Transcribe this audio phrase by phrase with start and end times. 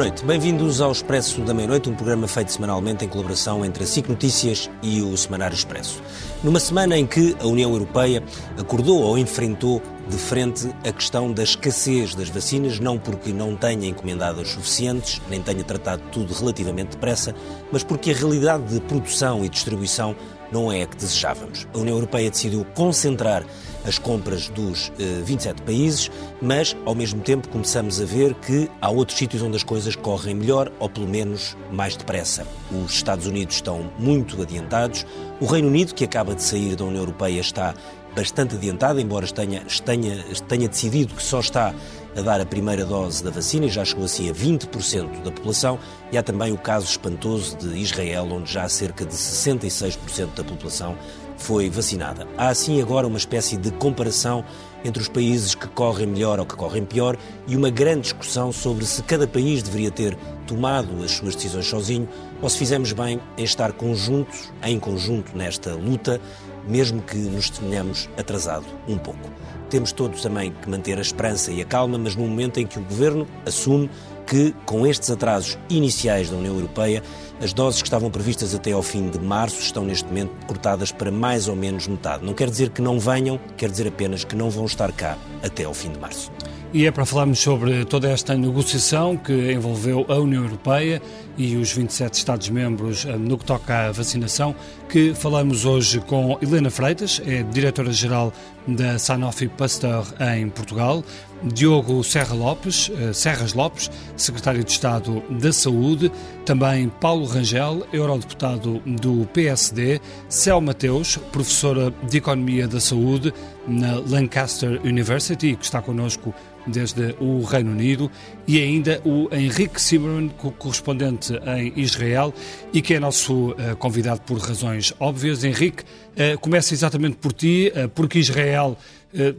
[0.00, 4.08] noite, bem-vindos ao Expresso da Meia-Noite, um programa feito semanalmente em colaboração entre a SIC
[4.08, 6.02] Notícias e o Semanário Expresso.
[6.42, 8.22] Numa semana em que a União Europeia
[8.58, 13.86] acordou ou enfrentou de frente a questão da escassez das vacinas, não porque não tenha
[13.88, 17.34] encomendado as suficientes, nem tenha tratado tudo relativamente depressa,
[17.70, 20.16] mas porque a realidade de produção e distribuição
[20.50, 21.68] não é a que desejávamos.
[21.74, 23.44] A União Europeia decidiu concentrar
[23.84, 28.90] as compras dos eh, 27 países, mas ao mesmo tempo começamos a ver que há
[28.90, 32.46] outros sítios onde as coisas correm melhor ou pelo menos mais depressa.
[32.70, 35.06] Os Estados Unidos estão muito adiantados,
[35.40, 37.74] o Reino Unido, que acaba de sair da União Europeia, está
[38.14, 41.74] bastante adiantado, embora tenha, tenha, tenha decidido que só está
[42.16, 45.78] a dar a primeira dose da vacina e já chegou assim a 20% da população.
[46.10, 50.96] E há também o caso espantoso de Israel, onde já cerca de 66% da população
[51.40, 52.28] foi vacinada.
[52.36, 54.44] Há assim agora uma espécie de comparação
[54.84, 57.16] entre os países que correm melhor ou que correm pior
[57.48, 62.08] e uma grande discussão sobre se cada país deveria ter tomado as suas decisões sozinho
[62.40, 66.20] ou se fizemos bem em estar conjuntos, em conjunto nesta luta,
[66.68, 69.30] mesmo que nos tenhamos atrasado um pouco.
[69.70, 72.78] Temos todos também que manter a esperança e a calma, mas no momento em que
[72.78, 73.88] o Governo assume
[74.26, 77.02] que, com estes atrasos iniciais da União Europeia,
[77.40, 81.10] as doses que estavam previstas até ao fim de março estão neste momento cortadas para
[81.10, 82.24] mais ou menos metade.
[82.24, 85.64] Não quer dizer que não venham, quer dizer apenas que não vão estar cá até
[85.64, 86.30] ao fim de março.
[86.72, 91.02] E é para falarmos sobre toda esta negociação que envolveu a União Europeia
[91.36, 94.54] e os 27 Estados-membros eh, no que toca à vacinação,
[94.88, 98.32] que falamos hoje com Helena Freitas, é diretora-geral
[98.68, 100.04] da Sanofi Pasteur
[100.36, 101.02] em Portugal,
[101.42, 106.10] Diogo Serra Lopes, eh, Serras Lopes, secretário de Estado da Saúde,
[106.44, 113.32] também Paulo Rangel, eurodeputado do PSD, Cel Mateus, professora de Economia da Saúde
[113.66, 116.34] na Lancaster University, que está connosco
[116.66, 118.10] desde o Reino Unido,
[118.46, 122.34] e ainda o Henrique Zimmermann, correspondente em Israel,
[122.72, 125.42] e que é nosso uh, convidado por razões óbvias.
[125.42, 128.76] Henrique, uh, começa exatamente por ti, porque Israel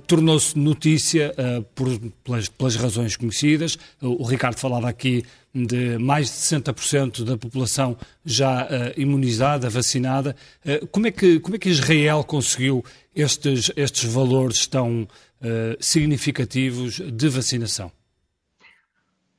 [0.07, 1.33] tornou-se notícia
[1.75, 1.87] por,
[2.23, 3.77] pelas, pelas, razões conhecidas.
[4.01, 5.23] O Ricardo falava aqui
[5.53, 10.35] de mais de 60% da população já imunizada, vacinada.
[10.91, 12.83] como, é que, como é que Israel conseguiu
[13.15, 15.07] estes, estes valores tão
[15.79, 17.91] significativos de vacinação?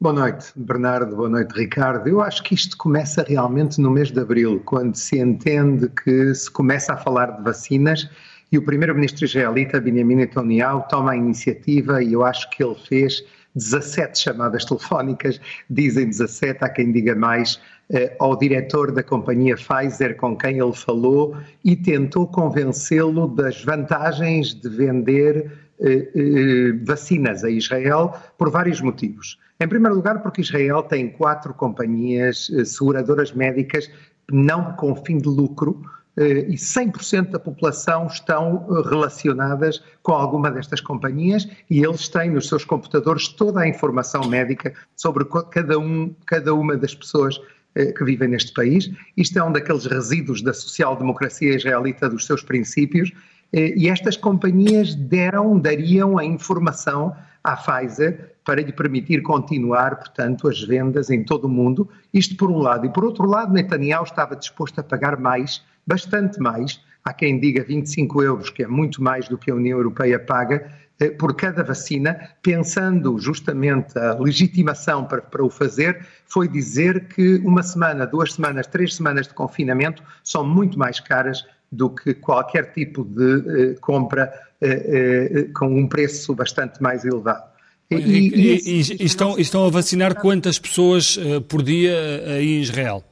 [0.03, 1.15] Boa noite, Bernardo.
[1.15, 2.09] Boa noite, Ricardo.
[2.09, 6.51] Eu acho que isto começa realmente no mês de abril, quando se entende que se
[6.51, 8.11] começa a falar de vacinas
[8.53, 13.25] e o primeiro-ministro israelita, Benjamin Netanyahu, toma a iniciativa e eu acho que ele fez
[13.57, 15.41] 17 chamadas telefónicas,
[15.71, 17.59] dizem 17, há quem diga mais,
[17.91, 24.55] eh, ao diretor da companhia Pfizer com quem ele falou e tentou convencê-lo das vantagens
[24.55, 29.39] de vender eh, eh, vacinas a Israel por vários motivos.
[29.59, 33.91] Em primeiro lugar, porque Israel tem quatro companhias seguradoras médicas
[34.31, 35.83] não com fim de lucro,
[36.17, 42.65] e 100% da população estão relacionadas com alguma destas companhias e eles têm nos seus
[42.65, 47.41] computadores toda a informação médica sobre cada, um, cada uma das pessoas
[47.75, 48.91] eh, que vivem neste país.
[49.17, 53.11] Isto é um daqueles resíduos da social-democracia israelita dos seus princípios
[53.51, 60.49] eh, e estas companhias deram, dariam a informação à Pfizer para lhe permitir continuar, portanto,
[60.49, 61.89] as vendas em todo o mundo.
[62.13, 62.85] Isto por um lado.
[62.85, 67.65] E por outro lado, Netanyahu estava disposto a pagar mais, bastante mais, há quem diga
[67.65, 70.71] 25 euros, que é muito mais do que a União Europeia paga,
[71.01, 77.37] eh, por cada vacina, pensando justamente a legitimação para, para o fazer, foi dizer que
[77.45, 82.73] uma semana, duas semanas, três semanas de confinamento são muito mais caras do que qualquer
[82.73, 87.51] tipo de eh, compra eh, eh, com um preço bastante mais elevado.
[87.91, 91.95] E, e, e, e estão, estão, a vacinar quantas pessoas uh, por dia
[92.41, 93.05] em Israel?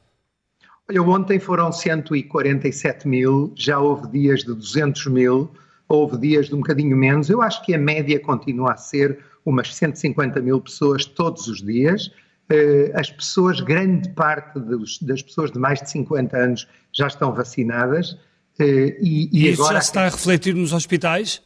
[0.91, 5.49] Olha, ontem foram 147 mil, já houve dias de 200 mil,
[5.87, 7.29] houve dias de um bocadinho menos.
[7.29, 12.11] Eu acho que a média continua a ser umas 150 mil pessoas todos os dias.
[12.49, 17.33] Eh, as pessoas, grande parte dos, das pessoas de mais de 50 anos já estão
[17.33, 18.17] vacinadas.
[18.59, 21.41] Eh, e, e, e isso agora, já se está a refletir nos hospitais?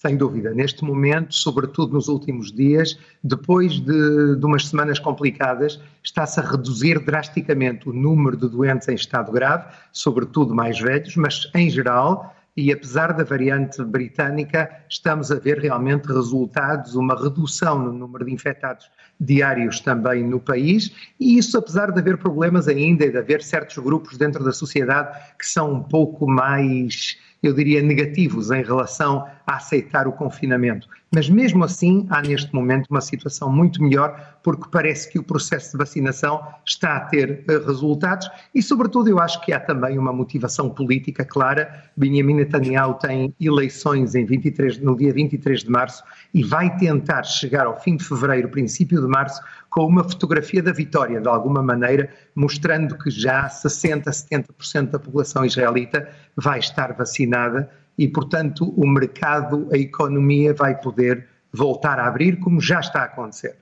[0.00, 0.54] Sem dúvida.
[0.54, 7.00] Neste momento, sobretudo nos últimos dias, depois de, de umas semanas complicadas, está-se a reduzir
[7.00, 12.72] drasticamente o número de doentes em estado grave, sobretudo mais velhos, mas em geral e
[12.72, 18.90] apesar da variante britânica, estamos a ver realmente resultados, uma redução no número de infectados
[19.20, 23.78] diários também no país, e isso apesar de haver problemas ainda e de haver certos
[23.78, 29.56] grupos dentro da sociedade que são um pouco mais eu diria, negativos em relação a
[29.56, 30.86] aceitar o confinamento.
[31.10, 35.72] Mas mesmo assim, há neste momento uma situação muito melhor, porque parece que o processo
[35.72, 40.12] de vacinação está a ter uh, resultados e, sobretudo, eu acho que há também uma
[40.12, 41.82] motivação política clara.
[41.96, 46.04] Benjamin Netanyahu tem eleições em 23, no dia 23 de março
[46.34, 49.40] e vai tentar chegar ao fim de fevereiro, princípio de março,
[49.70, 55.42] com uma fotografia da vitória, de alguma maneira, mostrando que já 60, 70% da população
[55.42, 56.06] israelita
[56.36, 62.60] vai estar vacinada e, portanto, o mercado, a economia vai poder voltar a abrir, como
[62.60, 63.56] já está a acontecer.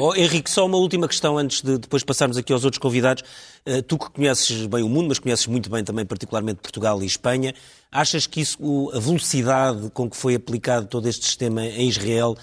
[0.00, 3.22] Oh, Henrique, só uma última questão antes de depois passarmos aqui aos outros convidados.
[3.64, 7.06] Uh, tu que conheces bem o mundo, mas conheces muito bem também, particularmente Portugal e
[7.06, 7.54] Espanha,
[7.92, 12.36] achas que isso, a velocidade com que foi aplicado todo este sistema em Israel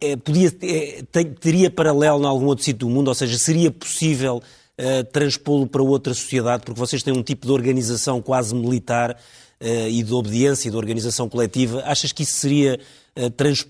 [0.00, 1.02] é, podia, é,
[1.38, 3.08] teria paralelo em algum outro sítio do mundo?
[3.08, 4.42] Ou seja, seria possível
[4.78, 6.64] uh, transpô-lo para outra sociedade?
[6.64, 9.16] Porque vocês têm um tipo de organização quase militar uh,
[9.60, 11.82] e de obediência e de organização coletiva.
[11.84, 12.80] Achas que isso seria
[13.16, 13.66] uh, trans,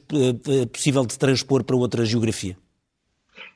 [0.72, 2.56] possível de transpor para outra geografia?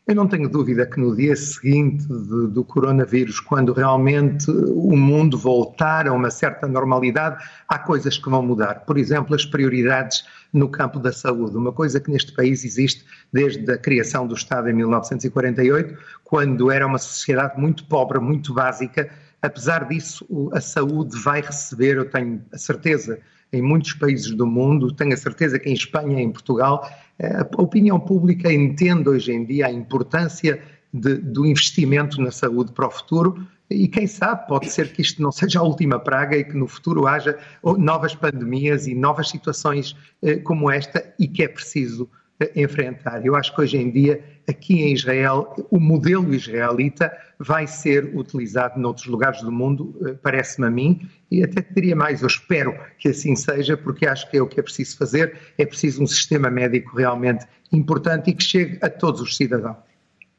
[0.07, 5.39] Eu não tenho dúvida que no dia seguinte de, do coronavírus, quando realmente o mundo
[5.39, 8.85] voltar a uma certa normalidade, há coisas que vão mudar.
[8.85, 10.23] Por exemplo, as prioridades
[10.53, 13.03] no campo da saúde, uma coisa que neste país existe
[13.33, 19.11] desde a criação do Estado em 1948, quando era uma sociedade muito pobre, muito básica.
[19.45, 23.21] Apesar disso, a saúde vai receber, eu tenho a certeza,
[23.53, 27.37] em muitos países do mundo, tenho a certeza que em Espanha e em Portugal, eh,
[27.37, 32.87] a opinião pública entende hoje em dia a importância de, do investimento na saúde para
[32.87, 33.47] o futuro.
[33.69, 36.67] E quem sabe pode ser que isto não seja a última praga e que no
[36.67, 37.39] futuro haja
[37.77, 42.09] novas pandemias e novas situações eh, como esta e que é preciso
[42.55, 43.25] enfrentar.
[43.25, 48.79] Eu acho que hoje em dia, aqui em Israel, o modelo israelita vai ser utilizado
[48.79, 53.09] noutros lugares do mundo, eh, parece-me a mim, e até diria mais, eu espero que
[53.09, 56.51] assim seja, porque acho que é o que é preciso fazer, é preciso um sistema
[56.51, 59.77] médico realmente importante e que chegue a todos os cidadãos.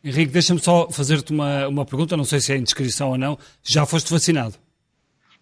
[0.03, 3.37] Henrique, deixa-me só fazer-te uma, uma pergunta, não sei se é indiscrição ou não.
[3.63, 4.53] Já foste vacinado?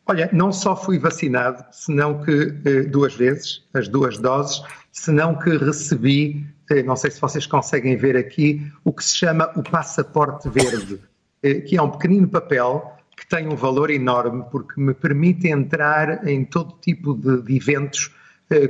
[0.05, 4.61] Olha, não só fui vacinado, senão que eh, duas vezes, as duas doses,
[4.91, 9.50] senão que recebi, eh, não sei se vocês conseguem ver aqui, o que se chama
[9.55, 11.00] o passaporte verde,
[11.41, 16.27] eh, que é um pequenino papel que tem um valor enorme porque me permite entrar
[16.27, 18.11] em todo tipo de, de eventos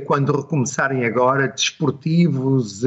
[0.06, 2.82] quando recomeçarem agora, desportivos,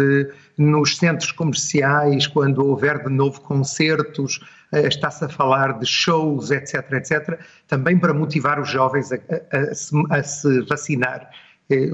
[0.58, 4.40] nos centros comerciais, quando houver de novo concertos,
[4.72, 10.20] está-se a falar de shows, etc, etc, também para motivar os jovens a, a, a,
[10.20, 11.30] a se vacinar.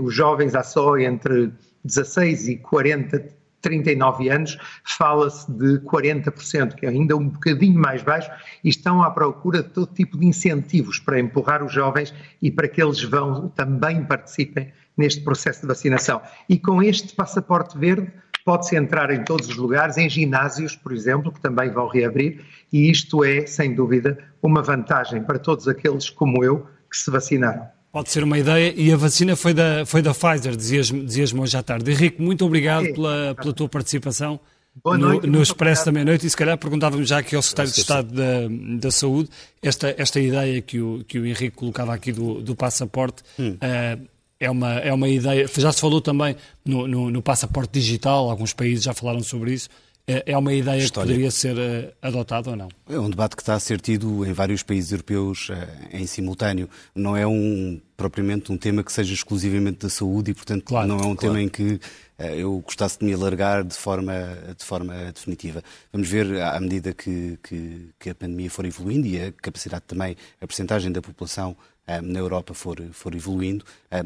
[0.02, 1.52] Os jovens há só entre
[1.84, 3.25] 16 e 40,
[3.62, 8.30] 39 anos, fala-se de 40%, que é ainda um bocadinho mais baixo,
[8.64, 12.68] e estão à procura de todo tipo de incentivos para empurrar os jovens e para
[12.68, 16.22] que eles vão também participem neste processo de vacinação.
[16.48, 18.12] E com este passaporte verde
[18.44, 22.42] pode-se entrar em todos os lugares, em ginásios, por exemplo, que também vão reabrir,
[22.72, 27.66] e isto é, sem dúvida, uma vantagem para todos aqueles como eu que se vacinaram.
[27.92, 31.56] Pode ser uma ideia, e a vacina foi da, foi da Pfizer, dizias-me dizias hoje
[31.56, 31.92] à tarde.
[31.92, 32.94] Henrique, muito obrigado é.
[32.94, 34.40] pela, pela tua participação.
[34.84, 37.72] Boa noite, no, no Expresso da Meia-Noite, e se calhar perguntávamos já aqui ao Secretário
[37.72, 39.30] de Estado da, da Saúde
[39.62, 43.22] esta, esta ideia que o, que o Henrique colocava aqui do, do passaporte.
[43.38, 43.56] Hum.
[43.62, 44.12] Uh,
[44.43, 45.47] é uma, é uma ideia.
[45.57, 46.35] Já se falou também
[46.65, 49.69] no, no, no passaporte digital, alguns países já falaram sobre isso.
[50.05, 51.07] É, é uma ideia História.
[51.07, 52.67] que poderia ser uh, adotada ou não?
[52.89, 55.53] É um debate que está a ser tido em vários países europeus uh,
[55.93, 56.69] em simultâneo.
[56.93, 60.95] Não é um, propriamente um tema que seja exclusivamente da saúde e, portanto, claro, não
[60.95, 61.35] é um claro.
[61.35, 61.79] tema em que
[62.19, 64.13] uh, eu gostasse de me alargar de forma,
[64.57, 65.63] de forma definitiva.
[65.93, 70.17] Vamos ver, à medida que, que, que a pandemia for evoluindo e a capacidade também,
[70.41, 71.55] a percentagem da população
[72.02, 73.66] na Europa for, for evoluindo,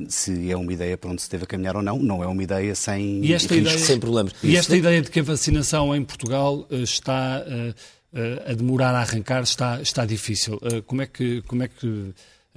[0.09, 2.73] se é uma ideia para onde se deve caminhar ou não, não é uma ideia
[2.73, 4.33] sem e esta riscos, ideia, sem problemas.
[4.43, 7.73] E esta ideia de que a vacinação em Portugal eh, está eh,
[8.13, 10.59] eh, a demorar a arrancar está, está difícil.
[10.87, 12.13] Como é, que, como é que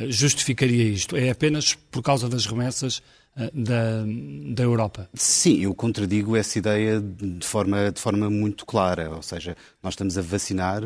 [0.09, 1.17] justificaria isto?
[1.17, 3.03] É apenas por causa das remessas
[3.53, 4.05] da,
[4.55, 5.09] da Europa?
[5.15, 9.11] Sim, eu contradigo essa ideia de forma, de forma muito clara.
[9.11, 10.83] Ou seja, nós estamos a vacinar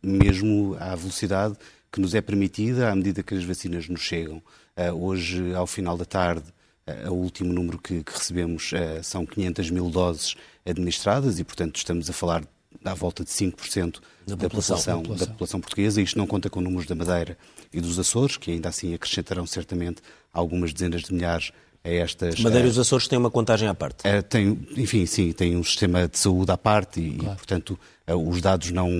[0.00, 1.56] mesmo à velocidade
[1.90, 4.42] que nos é permitida à medida que as vacinas nos chegam.
[4.76, 6.44] Uh, hoje, ao final da tarde,
[6.86, 11.76] uh, o último número que, que recebemos uh, são 500 mil doses administradas e, portanto,
[11.76, 12.44] estamos a falar
[12.84, 16.00] à volta de 5% da, da, população, população, da população portuguesa.
[16.00, 17.36] Isto não conta com números da Madeira
[17.72, 20.02] e dos Açores, que ainda assim acrescentarão certamente
[20.32, 21.50] algumas dezenas de milhares
[21.88, 22.38] a estas.
[22.40, 24.06] Madeira e os Açores têm uma contagem à parte.
[24.06, 27.34] É, tem, enfim, sim, tem um sistema de saúde à parte e, claro.
[27.34, 28.90] e portanto, os dados não.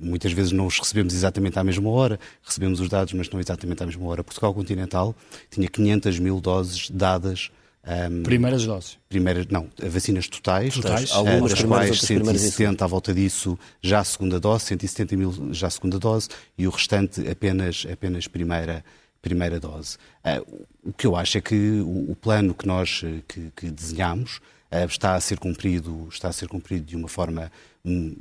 [0.00, 3.82] Muitas vezes não os recebemos exatamente à mesma hora, recebemos os dados, mas não exatamente
[3.82, 4.24] à mesma hora.
[4.24, 5.14] Portugal Continental
[5.50, 7.50] tinha 500 mil doses dadas
[7.86, 8.98] um, primeiras doses?
[9.08, 11.12] Primeiras, não, vacinas totais, totais.
[11.12, 15.70] algumas das quais 170 à volta disso já a segunda dose, 170 mil já a
[15.70, 18.84] segunda dose e o restante apenas, apenas primeira,
[19.26, 19.96] primeira dose.
[20.24, 25.14] Uh, o que eu acho é que o, plano que nós que, que desenhamos está
[25.14, 27.50] a ser cumprido, está a ser cumprido de uma forma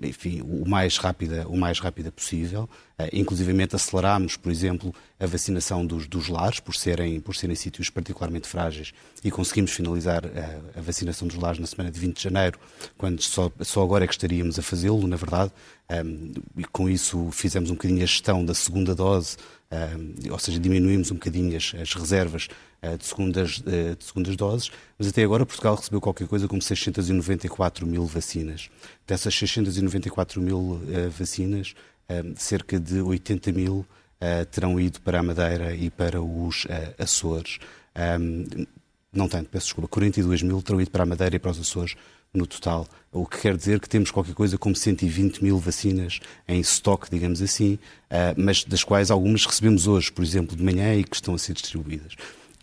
[0.04, 2.70] enfim, o mais rápida, o mais rápida possível.
[3.00, 7.90] Uh, inclusivamente aceleramos, por exemplo, a vacinação dos, dos lares, por serem, por serem sítios
[7.90, 12.24] particularmente frágeis, e conseguimos finalizar a, a vacinação dos lares na semana de 20 de
[12.24, 12.60] janeiro,
[12.96, 15.52] quando só, só agora é que estaríamos a fazê-lo, na verdade.
[15.92, 19.38] Um, e com isso fizemos um bocadinho a gestão da segunda dose,
[19.72, 22.48] um, ou seja, diminuímos um bocadinho as, as reservas
[22.98, 27.86] de, segundas, uh, de segundas doses, mas até agora Portugal recebeu qualquer coisa como 694
[27.88, 28.70] mil vacinas.
[29.08, 31.74] Dessas 694 mil uh, vacinas,
[32.38, 33.84] cerca de 80 mil
[34.52, 36.68] terão ido para a Madeira e para os
[37.00, 37.58] Açores.
[39.12, 41.96] Não tanto, peço desculpa, 42 mil terão ido para a Madeira e para os Açores
[42.32, 46.60] no total, o que quer dizer que temos qualquer coisa como 120 mil vacinas em
[46.60, 47.80] estoque, digamos assim,
[48.38, 51.54] mas das quais algumas recebemos hoje, por exemplo, de manhã e que estão a ser
[51.54, 52.14] distribuídas.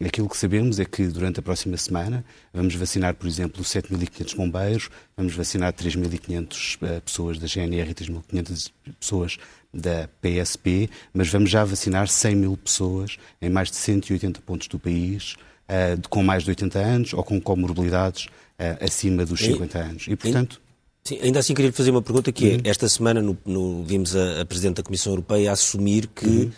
[0.05, 4.91] Aquilo que sabemos é que durante a próxima semana vamos vacinar, por exemplo, 7.500 bombeiros,
[5.17, 9.39] vamos vacinar 3.500 ah, pessoas da GNR e 3.500 pessoas
[9.73, 14.79] da PSP, mas vamos já vacinar 100 mil pessoas em mais de 180 pontos do
[14.79, 15.35] país,
[15.69, 20.07] uh, com mais de 80 anos ou com comorbilidades uh, acima dos 50 e, anos.
[20.09, 20.61] E, portanto.
[21.05, 22.61] Sim, ainda assim queria fazer uma pergunta que é, uhum.
[22.65, 26.53] esta semana no, no, vimos a, a, Presidente da Comissão Europeia assumir que uhum.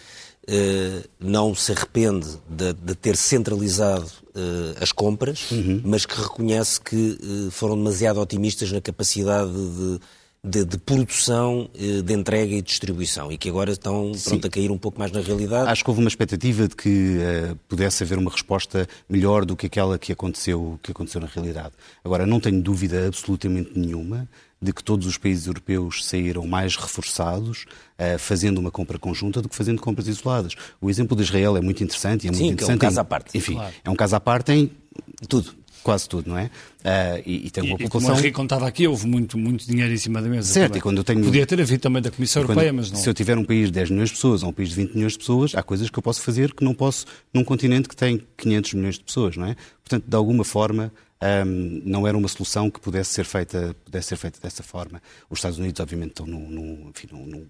[0.48, 5.80] Uh, não se arrepende de, de ter centralizado uh, as compras, uhum.
[5.84, 10.00] mas que reconhece que uh, foram demasiado otimistas na capacidade de
[10.44, 14.70] de, de, produção, eh, de entrega e distribuição e que agora estão pronto, a cair
[14.70, 15.70] um pouco mais na realidade.
[15.70, 19.66] Acho que houve uma expectativa de que uh, pudesse haver uma resposta melhor do que
[19.66, 21.72] aquela que aconteceu, que aconteceu na realidade.
[22.04, 24.28] Agora, não tenho dúvida absolutamente nenhuma
[24.60, 27.64] de que todos os países europeus saíram mais reforçados
[27.98, 30.54] uh, fazendo uma compra conjunta do que fazendo compras isoladas.
[30.78, 32.72] O exemplo de Israel é muito interessante e é muito Sim, interessante.
[32.72, 33.38] é um caso à parte.
[33.38, 33.74] Enfim, claro.
[33.82, 34.70] é um caso à parte em
[35.26, 36.46] tudo quase tudo, não é?
[36.46, 38.00] Uh, e, e, tem uma e, população.
[38.00, 40.52] Como a Henrique contava aqui, houve muito, muito dinheiro em cima da mesa.
[40.52, 40.78] Certo, também.
[40.78, 41.22] e quando eu tenho.
[41.22, 42.98] Podia ter havido também da Comissão quando, Europeia, mas não.
[42.98, 44.94] Se eu tiver um país de 10 milhões de pessoas ou um país de 20
[44.94, 47.94] milhões de pessoas, há coisas que eu posso fazer que não posso num continente que
[47.94, 49.54] tem 500 milhões de pessoas, não é?
[49.82, 50.92] Portanto, de alguma forma.
[51.46, 55.00] Um, não era uma solução que pudesse ser feita, pudesse ser feita dessa forma.
[55.30, 57.46] Os Estados Unidos, obviamente, estão num, num, enfim, num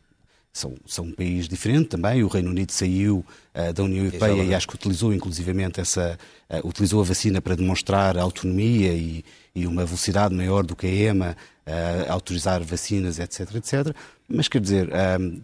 [0.54, 2.22] são, são um país diferente também.
[2.22, 6.16] O Reino Unido saiu uh, da União Europeia e acho que utilizou inclusivamente essa,
[6.48, 10.90] uh, utilizou a vacina para demonstrar autonomia e, e, uma velocidade maior do que a
[10.90, 13.96] EMA, uh, autorizar vacinas, etc, etc.
[14.28, 14.88] Mas quer dizer,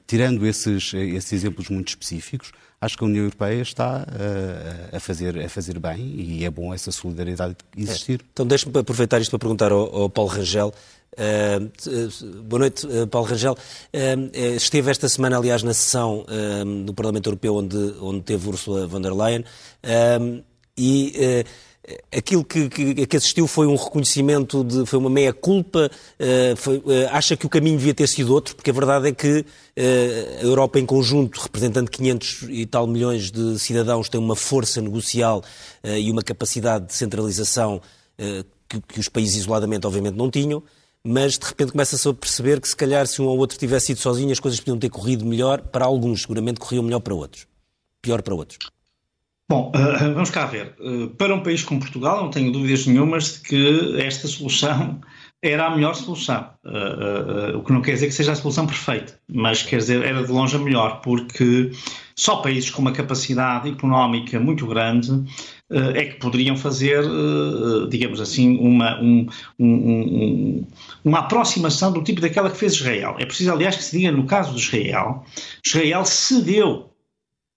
[0.06, 2.50] tirando esses, esses exemplos muito específicos,
[2.80, 4.06] acho que a União Europeia está
[4.90, 8.20] a, fazer, a fazer bem e é bom essa solidariedade existir.
[8.22, 8.24] É.
[8.32, 10.72] Então deixe-me aproveitar isto para perguntar ao, ao Paulo Rangel.
[11.20, 13.52] Uh, boa noite, uh, Paulo Rangel.
[13.52, 16.24] Uh, esteve esta semana, aliás, na sessão
[16.86, 19.44] do Parlamento Europeu onde, onde teve Ursula von der Leyen
[20.78, 21.44] e
[22.16, 25.90] aquilo que, que, que, assistiu foi um reconhecimento, de, foi uma meia-culpa,
[27.10, 29.44] acha que o caminho devia ter sido outro, porque a verdade é que
[29.76, 35.42] a Europa em conjunto, representando 500 e tal milhões de cidadãos, tem uma força negocial
[35.84, 37.82] e uma capacidade de centralização
[38.68, 40.62] que, que os países isoladamente obviamente não tinham
[41.04, 44.00] mas de repente começa-se a perceber que se calhar se um ou outro tivesse ido
[44.00, 47.46] sozinho as coisas podiam ter corrido melhor para alguns, seguramente corriam melhor para outros,
[48.02, 48.58] pior para outros.
[49.48, 50.76] Bom, uh, vamos cá ver.
[50.78, 55.00] Uh, para um país como Portugal, não tenho dúvidas nenhumas de que esta solução
[55.42, 56.50] era a melhor solução.
[56.64, 60.22] Uh, o que não quer dizer que seja a solução perfeita, mas quer dizer, era
[60.22, 61.70] de longe a melhor, porque
[62.14, 65.24] só países com uma capacidade económica muito grande
[65.70, 67.04] é que poderiam fazer,
[67.88, 70.66] digamos assim, uma, um, um,
[71.04, 73.14] uma aproximação do tipo daquela que fez Israel.
[73.20, 75.24] É preciso, aliás, que se diga no caso de Israel,
[75.64, 76.90] Israel cedeu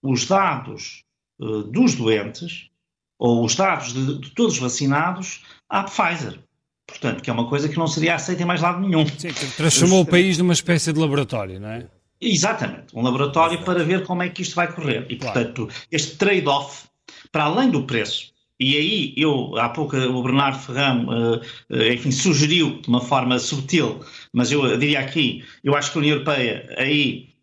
[0.04, 1.06] os dados
[1.40, 2.70] uh, dos doentes
[3.18, 6.40] ou os dados de, de, todos vacinados à Pfizer.
[6.88, 9.06] Portanto, que é uma coisa que não seria aceita em mais lado nenhum.
[9.06, 11.88] Sim, transformou os, o país numa espécie de laboratório, não é?
[12.20, 13.66] Exatamente, um laboratório Exato.
[13.66, 15.06] para ver como é que isto vai correr.
[15.10, 15.34] E, claro.
[15.34, 16.86] portanto, este trade-off,
[17.32, 22.12] para além do preço, e aí eu, há pouco o Bernardo Ferrão, uh, uh, enfim,
[22.12, 24.00] sugeriu de uma forma subtil,
[24.32, 27.34] mas eu diria aqui, eu acho que a União Europeia aí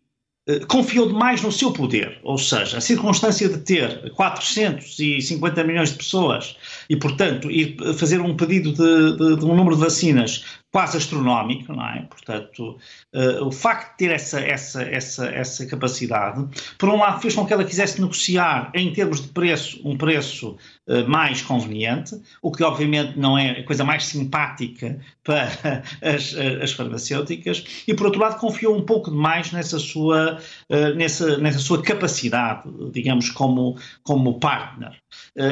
[0.67, 6.57] confiou demais no seu poder, ou seja, a circunstância de ter 450 milhões de pessoas
[6.91, 11.73] e, portanto, ir fazer um pedido de, de, de um número de vacinas quase astronómico,
[11.73, 12.01] não é?
[12.03, 12.77] Portanto,
[13.13, 16.47] uh, o facto de ter essa, essa, essa, essa capacidade,
[16.77, 20.55] por um lado, fez com que ela quisesse negociar em termos de preço, um preço
[20.87, 25.51] uh, mais conveniente, o que obviamente não é a coisa mais simpática para
[26.01, 31.37] as, as farmacêuticas, e por outro lado, confiou um pouco demais nessa sua, uh, nessa,
[31.37, 32.63] nessa sua capacidade,
[32.93, 35.01] digamos, como, como partner.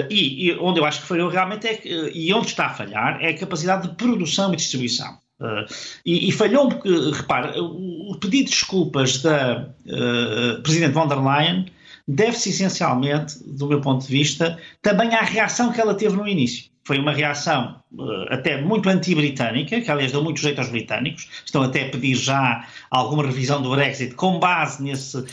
[0.10, 1.82] E, e, onde eu acho que falhou realmente é
[2.14, 5.09] e onde está a falhar, é a capacidade de produção e distribuição.
[5.40, 5.66] Uh,
[6.06, 11.18] e, e, falhou porque, repare, o, o, pedido de desculpas da uh, Presidente von der
[11.18, 11.66] Leyen
[12.06, 16.70] deve-se essencialmente, do meu ponto de vista, também à reação que ela teve no início
[16.90, 21.62] foi uma reação uh, até muito anti-britânica, que aliás deu muito jeito aos britânicos, estão
[21.62, 25.24] até a pedir já alguma revisão do Brexit com base nesse, uh,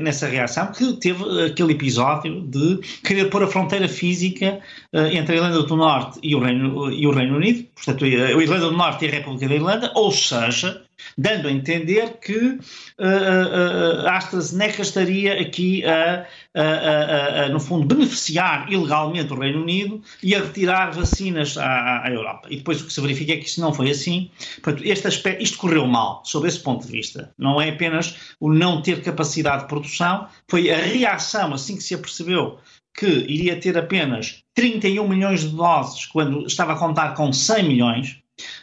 [0.00, 4.58] nessa reação, que teve aquele episódio de querer pôr a fronteira física
[4.92, 8.08] uh, entre a Irlanda do Norte e o, Reino, e o Reino Unido, portanto a
[8.08, 10.82] Irlanda do Norte e a República da Irlanda, ou seja,
[11.16, 12.58] dando a entender que uh,
[12.98, 20.02] uh, a AstraZeneca estaria aqui a, a, a, no fundo, beneficiar ilegalmente o Reino Unido
[20.22, 22.48] e a retirar vacinas à, à, Europa.
[22.50, 24.30] E depois o que se verifica é que isso não foi assim.
[24.62, 27.32] Portanto, este aspecto, isto correu mal, sob esse ponto de vista.
[27.38, 31.94] Não é apenas o não ter capacidade de produção, foi a reação, assim que se
[31.94, 32.58] apercebeu
[32.96, 38.18] que iria ter apenas 31 milhões de doses, quando estava a contar com 100 milhões,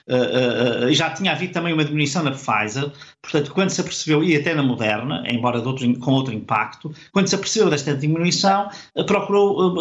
[0.07, 4.35] Uh, uh, já tinha havido também uma diminuição na Pfizer, portanto, quando se apercebeu, e
[4.35, 9.75] até na Moderna, embora outro, com outro impacto, quando se apercebeu desta diminuição, uh, procurou,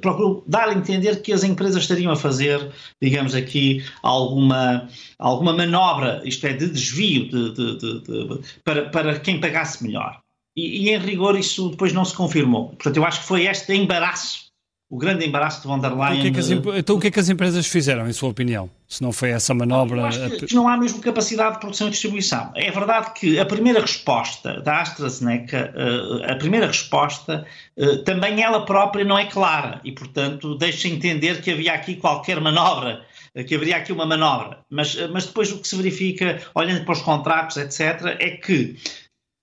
[0.00, 6.20] procurou dar a entender que as empresas estariam a fazer, digamos aqui, alguma, alguma manobra,
[6.24, 10.20] isto é, de desvio de, de, de, de para, para quem pagasse melhor.
[10.56, 12.68] E, e, em rigor isso depois não se confirmou.
[12.70, 14.45] Portanto, eu acho que foi este embaraço
[14.88, 16.26] o grande embaraço de von der Leyen.
[16.26, 18.28] Então o, que é as, então o que é que as empresas fizeram, em sua
[18.28, 18.70] opinião?
[18.86, 20.00] Se não foi essa manobra.
[20.00, 22.52] Eu acho que, que não há mesmo capacidade de produção e distribuição.
[22.54, 27.44] É verdade que a primeira resposta da AstraZeneca, eh, a primeira resposta,
[27.76, 32.40] eh, também ela própria não é clara e, portanto, deixa entender que havia aqui qualquer
[32.40, 34.64] manobra eh, que haveria aqui uma manobra.
[34.70, 38.76] Mas, mas depois o que se verifica, olhando para os contratos, etc., é que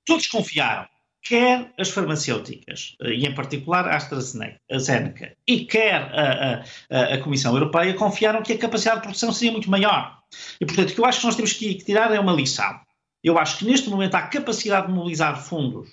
[0.06, 0.93] todos confiaram
[1.24, 7.54] quer as farmacêuticas, eh, e em particular a AstraZeneca, e quer a, a, a, Comissão
[7.54, 10.20] Europeia, confiaram que a capacidade de produção seria muito maior.
[10.60, 12.80] E, portanto, o que eu acho que nós temos que tirar é uma lição.
[13.24, 15.90] Eu acho que neste momento há capacidade de mobilizar fundos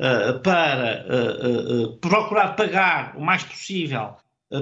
[0.00, 4.16] uh, para uh, uh, procurar pagar o mais possível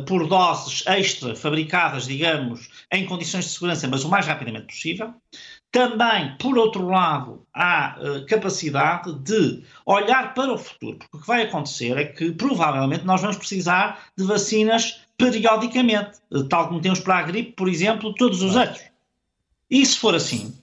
[0.07, 5.13] por doses extra fabricadas, digamos, em condições de segurança, mas o mais rapidamente possível.
[5.75, 11.27] Também, por outro lado, há uh, capacidade de olhar para o futuro, porque o que
[11.27, 17.01] vai acontecer é que provavelmente nós vamos precisar de vacinas periodicamente, uh, tal como temos
[17.01, 18.83] para a gripe, por exemplo, todos os anos.
[19.69, 20.57] E se for assim,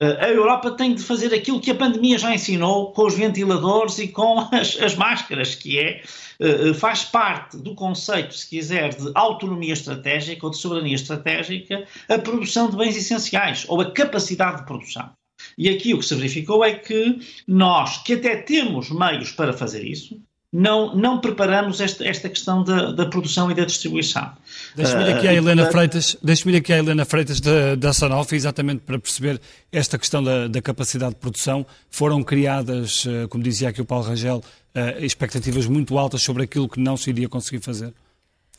[0.00, 4.08] a Europa tem de fazer aquilo que a pandemia já ensinou com os ventiladores e
[4.08, 6.02] com as, as máscaras, que é
[6.40, 11.84] eh, eh, faz parte do conceito, se quiser, de autonomia estratégica ou de soberania estratégica,
[12.08, 15.10] a produção de bens essenciais ou a capacidade de produção.
[15.56, 19.84] E aqui o que se verificou é que nós, que até temos meios para fazer
[19.84, 20.20] isso,
[20.52, 24.32] não, não preparamos esta, esta questão da, da produção e da distribuição.
[24.74, 28.34] Deixe-me ir aqui à Helena Freitas, deixe-me ir aqui à Helena Freitas da, da Sanofi,
[28.34, 31.66] exatamente para perceber esta questão da, da capacidade de produção.
[31.90, 36.68] Foram criadas, uh, como dizia aqui o Paulo Rangel, uh, expectativas muito altas sobre aquilo
[36.68, 37.92] que não se iria conseguir fazer.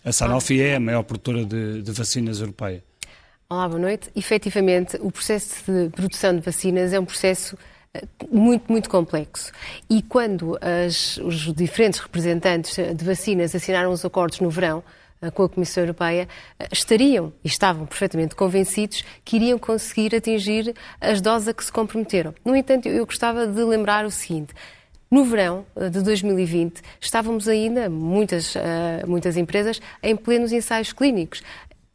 [0.05, 2.83] A Sanofi é a maior produtora de, de vacinas europeia.
[3.49, 4.11] Olá, boa noite.
[4.15, 7.57] Efetivamente, o processo de produção de vacinas é um processo
[8.31, 9.51] muito, muito complexo.
[9.89, 14.83] E quando as, os diferentes representantes de vacinas assinaram os acordos no verão,
[15.21, 20.73] eh, com a Comissão Europeia, eh, estariam e estavam perfeitamente convencidos que iriam conseguir atingir
[21.01, 22.33] as doses a que se comprometeram.
[22.45, 24.53] No entanto, eu gostava de lembrar o seguinte.
[25.11, 28.53] No verão eh, de 2020, estávamos ainda, muitas,
[29.07, 31.41] muitas empresas, em plenos ensaios clínicos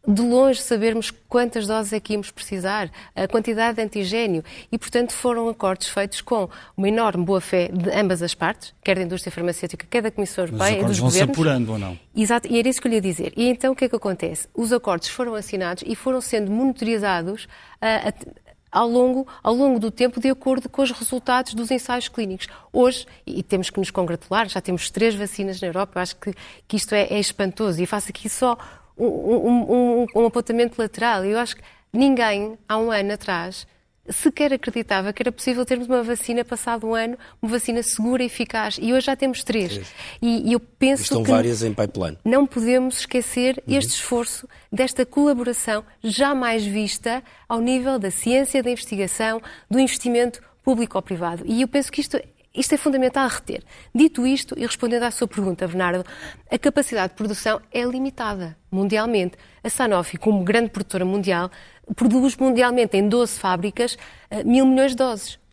[0.07, 5.13] de longe sabermos quantas doses é que íamos precisar, a quantidade de antigênio e, portanto,
[5.13, 9.87] foram acordos feitos com uma enorme boa-fé de ambas as partes, quer da indústria farmacêutica,
[9.89, 11.11] quer da Comissão Europeia e dos vão governos.
[11.11, 11.99] vão se apurando ou não?
[12.15, 13.33] Exato, e era isso que eu lhe ia dizer.
[13.37, 14.47] E então o que é que acontece?
[14.55, 18.35] Os acordos foram assinados e foram sendo monitorizados uh,
[18.71, 22.49] ao longo, ao longo do tempo de acordo com os resultados dos ensaios clínicos.
[22.73, 26.35] Hoje, e temos que nos congratular, já temos três vacinas na Europa, eu acho que,
[26.67, 28.59] que isto é, é espantoso e faço aqui só
[28.97, 31.25] um, um, um, um apontamento lateral.
[31.25, 33.67] Eu acho que ninguém, há um ano atrás,
[34.09, 38.27] sequer acreditava que era possível termos uma vacina passado um ano, uma vacina segura e
[38.27, 38.79] eficaz.
[38.81, 39.81] E hoje já temos três.
[40.21, 42.19] E, e eu penso Estão que várias em pipeline.
[42.25, 43.77] não podemos esquecer uhum.
[43.77, 50.97] este esforço desta colaboração jamais vista ao nível da ciência, da investigação, do investimento público
[50.97, 51.45] ou privado.
[51.47, 52.19] E eu penso que isto
[52.55, 53.63] isto é fundamental a reter.
[53.95, 56.05] Dito isto, e respondendo à sua pergunta, Bernardo,
[56.51, 59.37] a capacidade de produção é limitada mundialmente.
[59.63, 61.51] A Sanofi, como grande produtora mundial,
[61.97, 63.99] produz mundialmente em 12 fábricas
[64.31, 65.44] eh, mil milhões de doses.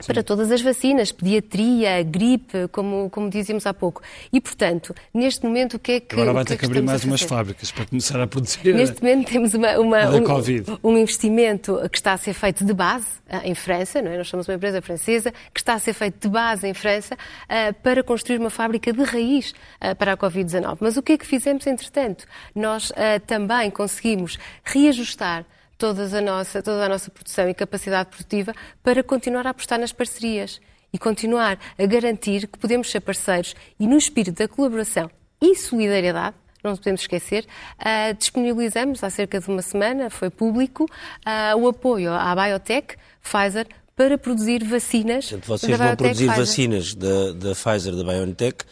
[0.00, 0.12] Sim.
[0.12, 4.02] para todas as vacinas, pediatria, gripe, como, como dizíamos há pouco.
[4.32, 6.14] E, portanto, neste momento, o que é que.
[6.14, 8.74] Agora vai ter é que, que abrir mais umas fábricas para começar a produzir.
[8.74, 13.06] Neste momento temos uma, uma um, um, investimento que está a ser feito de base
[13.28, 14.16] uh, em França, não é?
[14.16, 17.74] nós somos uma empresa francesa, que está a ser feito de base em França uh,
[17.82, 20.78] para construir uma fábrica de raiz uh, para a Covid-19.
[20.80, 22.24] Mas o que é que fizemos, entretanto?
[22.54, 22.92] Nós
[23.26, 25.44] também conseguimos reajustar
[25.80, 29.92] toda a nossa, toda a nossa produção e capacidade produtiva para continuar a apostar nas
[29.92, 30.60] parcerias
[30.92, 36.36] e continuar a garantir que podemos ser parceiros e no espírito da colaboração e solidariedade,
[36.62, 37.46] não podemos esquecer,
[37.78, 43.66] uh, disponibilizamos há cerca de uma semana, foi público, uh, o apoio à biotech Pfizer
[43.96, 45.30] para produzir vacinas.
[45.30, 46.36] Portanto, vocês vão produzir Pfizer.
[46.36, 48.66] vacinas da, da Pfizer, da BioNTech,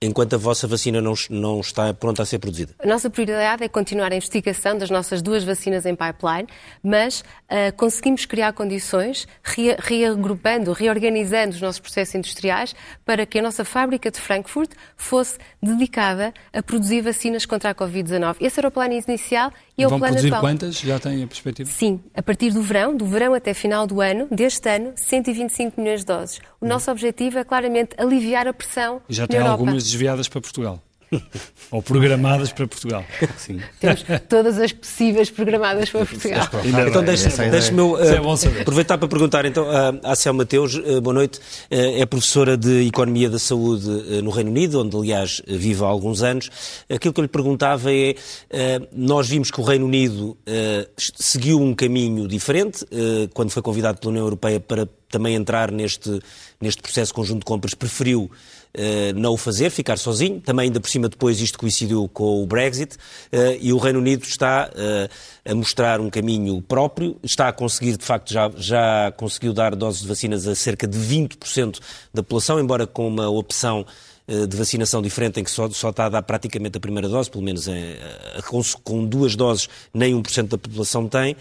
[0.00, 2.74] enquanto a vossa vacina não, não está pronta a ser produzida?
[2.78, 6.48] A nossa prioridade é continuar a investigação das nossas duas vacinas em pipeline,
[6.82, 13.42] mas uh, conseguimos criar condições, re reagrupando, reorganizando os nossos processos industriais, para que a
[13.42, 18.36] nossa fábrica de Frankfurt fosse dedicada a produzir vacinas contra a Covid-19.
[18.40, 20.42] Esse era o plano inicial e é o Vão plano produzir atual.
[20.42, 20.78] quantas?
[20.78, 21.70] Já têm a perspectiva?
[21.70, 26.00] Sim, a partir do verão, do verão até final do ano, deste ano, 125 milhões
[26.00, 26.38] de doses.
[26.60, 26.68] O hum.
[26.68, 30.82] nosso objetivo é claramente aliviar a pressão e já tem algumas desviadas para Portugal.
[31.70, 33.04] Ou programadas para Portugal.
[33.36, 33.60] Sim.
[33.80, 36.48] Temos todas as possíveis programadas para Portugal.
[36.88, 41.14] Então deixe-me deixe uh, é aproveitar para perguntar então a uh, Céu Mateus, uh, boa
[41.14, 45.82] noite, uh, é professora de Economia da Saúde uh, no Reino Unido, onde aliás vive
[45.82, 46.50] há alguns anos.
[46.88, 50.36] Aquilo que eu lhe perguntava é, uh, nós vimos que o Reino Unido
[50.96, 52.84] seguiu um caminho diferente
[53.34, 56.20] quando foi convidado pela União Europeia para também entrar neste,
[56.60, 58.30] neste processo conjunto de compras, preferiu
[59.14, 60.40] não o fazer, ficar sozinho.
[60.40, 64.24] Também, ainda por cima, depois isto coincidiu com o Brexit uh, e o Reino Unido
[64.24, 69.52] está uh, a mostrar um caminho próprio, está a conseguir, de facto, já, já conseguiu
[69.52, 71.80] dar doses de vacinas a cerca de 20%
[72.12, 73.86] da população, embora com uma opção
[74.48, 77.44] de vacinação diferente em que só, só está a dar praticamente a primeira dose, pelo
[77.44, 77.68] menos
[78.48, 81.36] com, com duas doses nem 1% da população tem.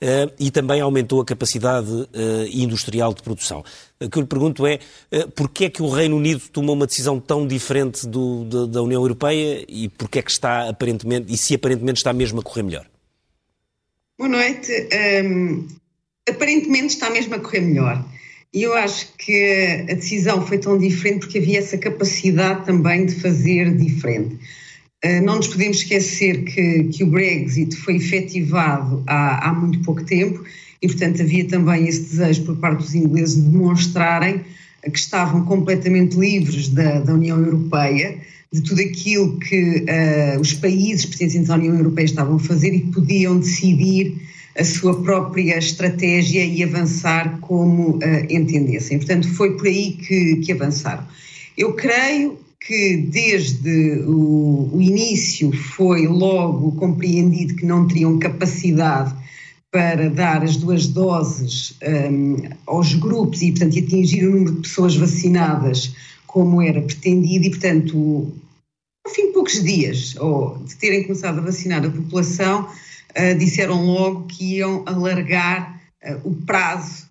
[0.00, 3.64] Eh, e também aumentou a capacidade eh, industrial de produção.
[4.00, 4.78] O que eu lhe pergunto é
[5.12, 8.82] uh, porquê é que o Reino Unido tomou uma decisão tão diferente do, da, da
[8.82, 12.62] União Europeia e porquê é que está aparentemente, e se aparentemente está mesmo a correr
[12.62, 12.86] melhor?
[14.16, 14.70] Boa noite.
[15.24, 15.66] Um,
[16.30, 18.04] aparentemente está mesmo a correr melhor.
[18.54, 23.16] E eu acho que a decisão foi tão diferente porque havia essa capacidade também de
[23.16, 24.38] fazer diferente.
[25.02, 30.04] Eh, não nos podemos esquecer que, que o Brexit foi efetivado há, há, muito pouco
[30.04, 30.42] tempo
[30.82, 34.40] e, portanto, havia também esse desejo por parte dos ingleses de demonstrarem
[34.82, 38.18] que estavam completamente livres da, da União Europeia,
[38.52, 42.80] de tudo aquilo que uh, os países pertencentes à União Europeia estavam a fazer e
[42.80, 44.16] que podiam decidir
[44.58, 48.98] a sua própria estratégia e avançar como uh, entendessem.
[48.98, 51.04] Portanto, foi por aí que, que avançaram.
[51.56, 59.14] Eu creio que desde o, o, início foi logo compreendido que não teriam capacidade
[59.70, 61.76] para dar as duas doses
[62.10, 65.94] um, aos grupos e, portanto, atingir o número de pessoas vacinadas
[66.26, 68.32] como era pretendido e, portanto,
[69.06, 73.84] ao fim de poucos dias ou de terem começado a vacinar a população, uh, disseram
[73.84, 77.07] logo que iam alargar uh, o prazo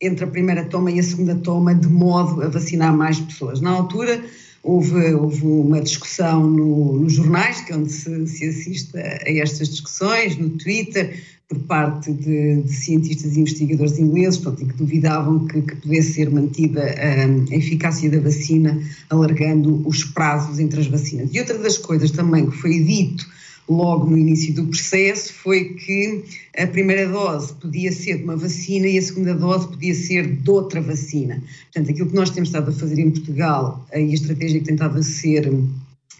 [0.00, 3.60] entre a primeira toma e a segunda toma, de modo a vacinar mais pessoas.
[3.60, 4.22] Na altura,
[4.62, 9.70] houve, houve uma discussão no, nos jornais, que é onde se, se assiste a, estas
[9.70, 15.62] discussões, no Twitter, por parte de, de cientistas e investigadores ingleses, portanto, que duvidavam que,
[15.62, 21.30] que pudesse ser mantida a, a eficácia da vacina, alargando os prazos entre as vacinas.
[21.32, 23.26] E outra das coisas também que foi dito
[23.70, 26.24] logo no início do processo foi que
[26.58, 30.50] a primeira dose podia ser de uma vacina e a segunda dose podia ser de
[30.50, 31.40] outra vacina.
[31.72, 34.74] Portanto, aquilo que nós temos estado a fazer em Portugal e a estratégia que tem
[34.74, 35.52] estado a ser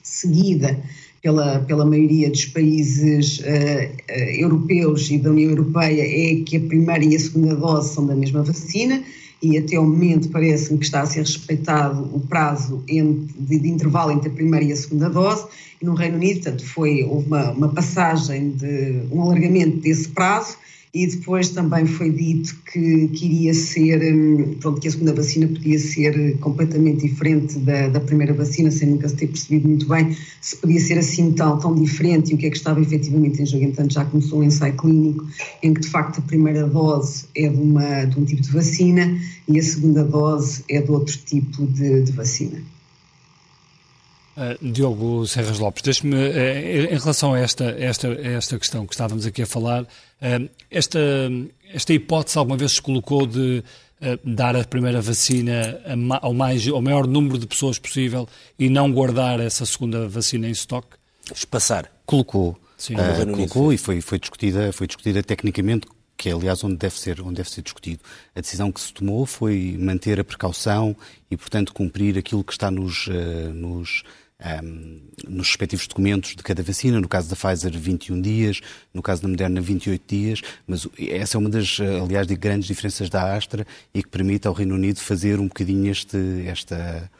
[0.02, 0.78] seguida
[1.20, 7.04] pela, pela maioria dos países uh, europeus e da União Europeia é que a primeira
[7.04, 9.02] e a segunda dose são da mesma vacina
[9.42, 14.12] e até ao momento parece-me que está a ser respeitado o prazo de, de, intervalo
[14.12, 15.46] entre a primeira e a segunda dose,
[15.81, 20.57] e no Reino Unido, portanto, foi, houve uma, uma passagem de um alargamento desse prazo,
[20.92, 25.46] e depois também foi dito que, que iria ser, hum, pronto, que a segunda vacina
[25.46, 30.16] podia ser completamente diferente da, da primeira vacina, sem nunca se ter percebido muito bem
[30.40, 33.46] se podia ser assim tão, tão diferente e o que é que estava efetivamente em
[33.46, 33.64] jogo.
[33.64, 35.26] Entanto, já começou um ensaio clínico
[35.62, 39.16] em que, de facto, a primeira dose é de, uma, de um tipo de vacina
[39.46, 42.61] e a segunda dose é de outro tipo de, de vacina.
[44.37, 49.26] Uh, Diogo Serras Lopes, deixe-me, uh, em relação a esta, esta, esta questão que estávamos
[49.26, 49.87] aqui a falar,
[50.70, 50.98] esta,
[51.72, 53.62] esta hipótese alguma vez se colocou de
[54.24, 55.80] dar a primeira vacina
[56.22, 58.28] ao, mais, ao maior número de pessoas possível
[58.59, 60.96] e não guardar essa segunda vacina em estoque?
[61.35, 61.90] Espaçar.
[62.06, 62.59] Colocou.
[62.76, 62.94] Sim,
[63.33, 65.87] colocou e foi, foi, discutida, foi discutida tecnicamente
[66.20, 68.02] que é aliás onde deve ser onde deve ser discutido.
[68.35, 70.94] A decisão que se tomou foi manter a precaução
[71.30, 74.02] e, portanto, cumprir aquilo que está nos, uh, nos
[74.62, 78.61] um, nos respectivos documentos de cada vacina, no caso da Pfizer 21 dias,
[78.92, 83.11] no caso da Moderna 28 dias, mas essa é uma das, aliás, de grandes diferenças
[83.11, 87.11] da Astra e que permite ao Reino Unido fazer um bocadinho este, esta,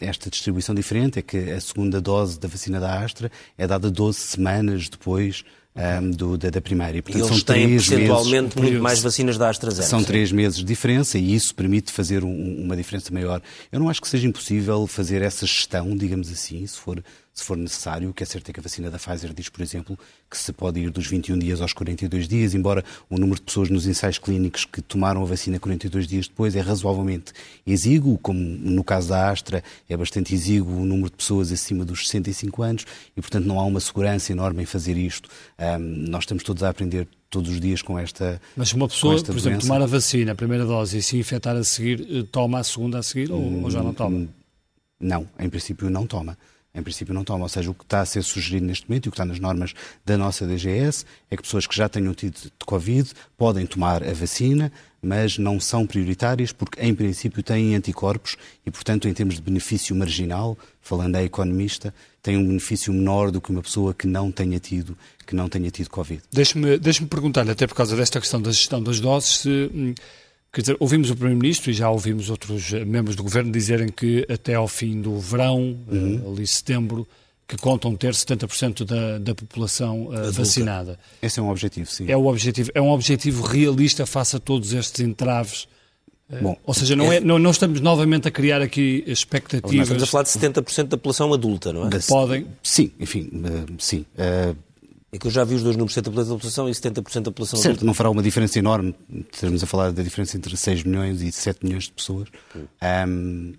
[0.00, 4.18] esta distribuição diferente, é que a segunda dose da vacina da Astra é dada 12
[4.18, 5.44] semanas depois
[5.80, 6.98] um, do, da, da, primeira.
[6.98, 9.88] E, portanto, e eles têm percentualmente meses, muito mais vacinas da AstraZeneca.
[9.88, 13.40] São três meses de diferença e isso permite fazer um, uma diferença maior.
[13.72, 17.56] Eu não acho que seja impossível fazer essa gestão, digamos assim, se for se for
[17.56, 18.10] necessário.
[18.10, 20.52] O que é certo é que a vacina da Pfizer diz, por exemplo, que se
[20.52, 24.18] pode ir dos 21 dias aos 42 dias, embora o número de pessoas nos ensaios
[24.18, 27.32] clínicos que tomaram a vacina 42 dias depois é razoavelmente
[27.66, 32.06] exíguo, como no caso da Astra é bastante exíguo o número de pessoas acima dos
[32.06, 35.28] 65 anos e, portanto, não há uma segurança enorme em fazer isto.
[35.58, 35.78] Um,
[36.10, 39.42] nós estamos todos a aprender todos os dias com esta Mas uma pessoa, por exemplo,
[39.42, 39.60] doença.
[39.60, 42.98] tomar a vacina, a primeira dose, e se infectar a seguir, eh, toma a segunda
[42.98, 44.16] a seguir ou, ou já não toma?
[44.16, 44.28] Hum,
[44.98, 46.36] não, em princípio não toma
[46.74, 47.44] em princípio não toma.
[47.44, 49.38] Ou seja, o que está a ser sugerido neste momento e o que está nas
[49.38, 54.02] normas da nossa DGS é que pessoas que já tenham tido de Covid podem tomar
[54.02, 59.36] a vacina, mas não são prioritárias porque, em princípio, têm anticorpos e, portanto, em termos
[59.36, 64.06] de benefício marginal, falando a economista, têm um benefício menor do que uma pessoa que
[64.06, 66.22] não tenha tido, que não tenha tido Covid.
[66.30, 69.94] Deixe-me deixe perguntar-lhe, até por causa desta questão da gestão das doses, se hum,
[70.52, 74.26] Quer dizer, ouvimos o Primeiro-Ministro e já ouvimos outros eh, membros do Governo dizerem que
[74.28, 76.32] até ao fim do verão, eh, uhum.
[76.32, 77.06] ali setembro,
[77.46, 80.98] que contam ter 70% da, da população uh, vacinada.
[81.20, 82.08] Esse é um objetivo, sim.
[82.08, 85.66] É, o objetivo, é um objetivo realista face a todos estes entraves.
[86.40, 89.74] Bom, ou seja, não, é, é, não, não, estamos novamente a criar aqui expectativas.
[89.74, 91.90] Nós estamos a falar de 70% da população adulta, não é?
[92.06, 92.46] Podem.
[92.62, 93.28] Sim, enfim,
[93.80, 94.06] sim.
[95.12, 97.58] É que eu já vi os dois números, 70% da população e 70% da população
[97.58, 97.84] Certo, adulta.
[97.86, 98.94] não fará uma diferença enorme.
[99.32, 102.28] Estamos a falar da diferença entre 6 milhões e 7 milhões de pessoas.
[103.08, 103.54] Um,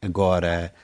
[0.00, 0.74] agora,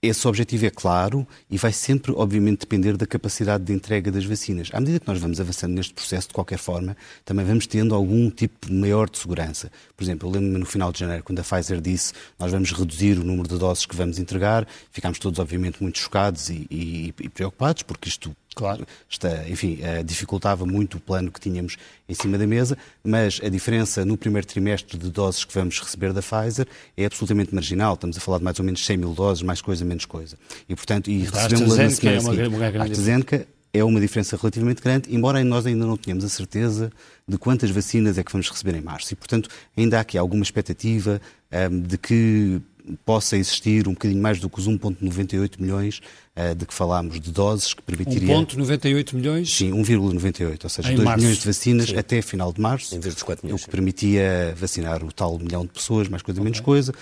[0.00, 4.70] esse objetivo é claro e vai sempre, obviamente, depender da capacidade de entrega das vacinas.
[4.72, 8.30] À medida que nós vamos avançando neste processo, de qualquer forma, também vamos tendo algum
[8.30, 9.70] tipo maior de segurança.
[9.96, 13.18] Por exemplo, eu lembro-me no final de janeiro, quando a Pfizer disse nós vamos reduzir
[13.18, 17.28] o número de doses que vamos entregar, ficámos todos, obviamente, muito chocados e, e, e
[17.28, 18.86] preocupados, porque isto Claro.
[19.08, 21.76] Está, enfim, uh, dificultava muito o plano que tínhamos
[22.08, 26.12] em cima da mesa, mas a diferença no primeiro trimestre de doses que vamos receber
[26.12, 27.94] da Pfizer é absolutamente marginal.
[27.94, 30.36] Estamos a falar de mais ou menos 100 mil doses, mais coisa, menos coisa.
[30.68, 34.82] E, portanto, e recebemos na semana é uma, uma grande AstraZeneca é uma diferença relativamente
[34.82, 36.90] grande, embora nós ainda não tenhamos a certeza
[37.26, 39.12] de quantas vacinas é que vamos receber em março.
[39.12, 42.60] E, portanto, ainda há aqui alguma expectativa ehm, de que
[43.04, 46.00] possa existir um bocadinho mais do que os 1,98 milhões
[46.36, 48.34] uh, de que falámos de doses que permitiria...
[48.34, 49.54] 1,98 milhões?
[49.54, 51.20] Sim, 1,98, ou seja, em 2 março.
[51.20, 51.96] milhões de vacinas Sim.
[51.96, 52.94] até final de março.
[52.94, 53.62] Em vez dos 4 milhões.
[53.62, 56.44] O que permitia vacinar o tal milhão de pessoas, mais coisa, okay.
[56.44, 56.92] menos coisa,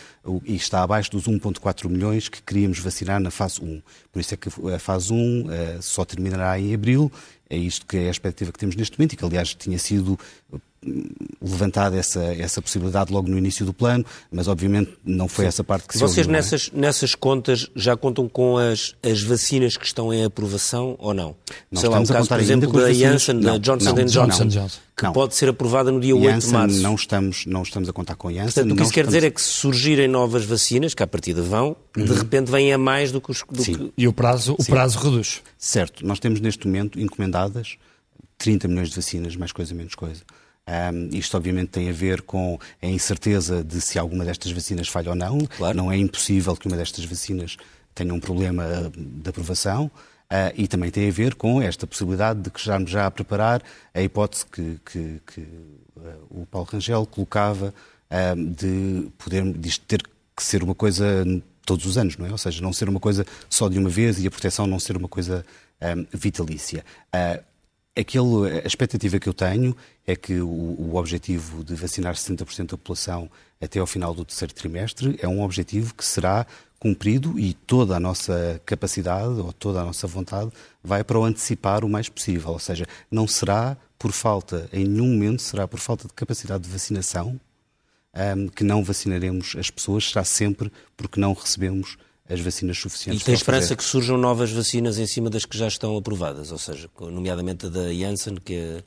[0.45, 3.83] e está abaixo dos 1,4 milhões que queríamos vacinar na fase 1.
[4.13, 7.13] Por isso é que a fase 1 uh, eh, só terminará em abril,
[7.49, 10.19] é isto que é a expectativa que temos neste momento e que, aliás, tinha sido
[11.41, 15.49] levantada essa, essa possibilidade logo no início do plano, mas obviamente não foi Sim.
[15.49, 16.37] essa parte que se Vocês ouviu, é?
[16.37, 16.79] nessas, é?
[16.79, 21.37] nessas contas já contam com as, as vacinas que estão em aprovação ou não?
[21.71, 24.69] Não Sei estamos lá, o caso, por exemplo, da Janssen, da Johnson não, Johnson, não,
[24.97, 25.13] que não.
[25.13, 26.83] pode ser aprovada no dia Janssen 8 de março.
[26.83, 28.53] Não estamos, não estamos a contar com Janssen.
[28.53, 31.43] Portanto, o que isso quer dizer é que se surgirem novas vacinas, que à partida
[31.43, 32.05] vão, uhum.
[32.05, 33.43] de repente vêm a mais do que os...
[33.51, 33.75] Do Sim.
[33.75, 33.93] Que...
[33.99, 35.43] E o prazo, o prazo reduz.
[35.59, 36.07] Certo.
[36.07, 37.77] Nós temos neste momento encomendadas
[38.39, 40.23] 30 milhões de vacinas, mais coisa, menos coisa.
[40.69, 45.11] Um, isto obviamente tem a ver com a incerteza de se alguma destas vacinas falha
[45.11, 45.39] ou não.
[45.39, 45.77] Claro.
[45.77, 47.57] Não é impossível que uma destas vacinas
[47.95, 49.91] tenha um problema de aprovação.
[50.27, 53.63] Uh, e também tem a ver com esta possibilidade de que estamos já a preparar
[53.95, 57.73] a hipótese que, que, que uh, o Paulo Rangel colocava
[58.11, 61.25] uh, de poder de ter que ser uma coisa
[61.65, 62.33] todos os anos, não é?
[62.33, 64.97] Ou seja, não ser uma coisa só de uma vez e a proteção não ser
[64.97, 65.47] uma coisa
[65.81, 66.85] um, vitalícia
[67.97, 69.75] aquele, a expectativa que eu tenho
[70.07, 73.31] é que o, o objetivo de vacinar 60% da população
[73.61, 76.47] até ao final do terceiro trimestre é um objetivo que será
[76.79, 80.51] cumprido e toda a nossa capacidade ou toda a nossa vontade
[80.85, 82.51] vai para o antecipar o mais possível.
[82.51, 86.71] Ou seja, não será por falta, em nenhum momento será por falta de capacidade de
[86.71, 87.41] vacinação
[88.37, 91.97] um, que não vacinaremos as pessoas, será sempre porque não recebemos
[92.29, 93.23] as vacinas suficientes.
[93.23, 93.77] E tem esperança fazer.
[93.77, 97.69] que surjam novas vacinas em cima das que já estão aprovadas, ou seja, nomeadamente a
[97.69, 98.85] da Janssen, que é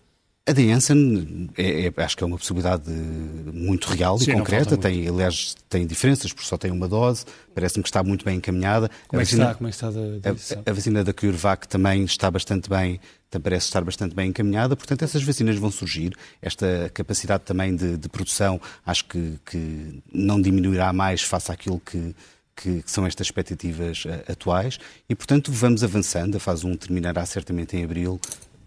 [0.50, 4.76] a da Janssen é, é, acho que é uma possibilidade muito real Sim, e concreta.
[4.76, 7.24] Tem, aliás, tem diferenças, porque só tem uma dose.
[7.54, 8.90] Parece-me que está muito bem encaminhada.
[9.08, 9.88] Como, a é, vacina, está, como é que está?
[9.88, 13.00] A, a, a, vacina da CureVac também está bastante bem,
[13.44, 14.76] parece estar bastante bem encaminhada.
[14.76, 16.16] Portanto, essas vacinas vão surgir.
[16.42, 22.16] Esta capacidade também de, de produção acho que, que não diminuirá mais face àquilo que,
[22.60, 26.36] que, são estas expectativas uh, atuais e, portanto, vamos avançando.
[26.36, 28.20] A fase 1 terminará certamente em abril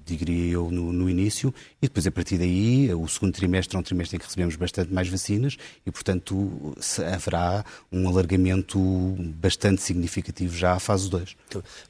[0.04, 3.82] diria eu, no, no, início, e depois a partir daí, o segundo trimestre é um
[3.82, 6.74] trimestre em que recebemos bastante mais vacinas e, portanto,
[7.12, 8.78] haverá um alargamento
[9.40, 11.36] bastante significativo já à fase 2.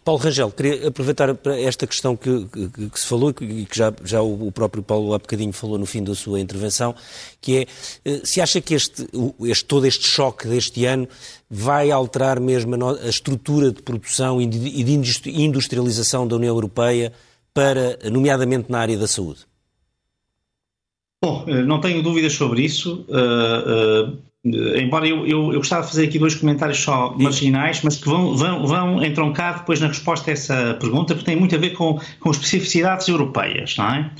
[0.05, 3.93] Paulo Rangel, queria aproveitar para esta questão que, que, que se falou e que já,
[4.05, 6.95] já o próprio Paulo há bocadinho falou no fim da sua intervenção,
[7.41, 7.67] que é,
[8.05, 9.07] eh, se acha que este,
[9.45, 11.09] este todo este choque deste ano
[11.51, 14.93] vai alterar mesmo a, a estrutura de produção e de
[15.27, 17.13] industrialização da União Europeia
[17.55, 19.47] para, nomeadamente na área da saúde?
[21.23, 23.07] Bom, eh, não tenho dúvidas sobre isso.
[23.09, 27.97] Uh, uh, embora eu, eu, eu, gostava de fazer aqui dois comentários só marginais, mas
[27.97, 31.59] que vão, vão, vão entroncar depois na resposta a essa pergunta, porque tem muito a
[31.59, 34.11] ver com, com especificidades europeias, não é?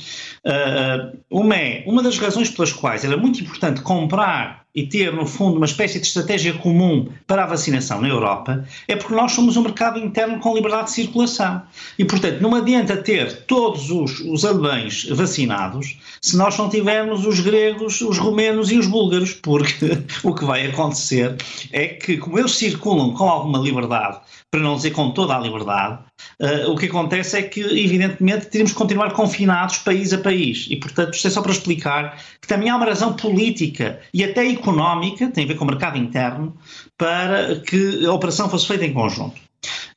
[0.47, 5.27] Uh, uma é, uma das razões pelas quais era muito importante comprar e ter, no
[5.27, 9.57] fundo, uma espécie de estratégia comum para a vacinação na Europa, é porque nós somos
[9.57, 11.63] um mercado interno com liberdade de circulação.
[11.99, 17.41] E, portanto, não adianta ter todos os, os alemães vacinados se nós não tivermos os
[17.41, 21.37] gregos, os romenos e os búlgaros, porque o que vai acontecer
[21.71, 24.21] é que, como eles circulam com alguma liberdade
[24.53, 25.99] para não dizer com toda a liberdade,
[26.39, 30.67] uh, o que acontece é que, evidentemente, teremos que continuar confinados país a país.
[30.69, 34.47] E, portanto, isto é só para explicar que também há uma razão política e até
[34.47, 36.55] económica, tem a ver com o mercado interno,
[36.99, 39.41] para que a operação fosse feita em conjunto.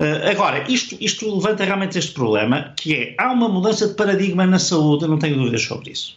[0.02, 4.48] Uh, agora, isto, isto levanta realmente este problema, que é, há uma mudança de paradigma
[4.48, 6.14] na saúde, não tenho dúvidas sobre isso.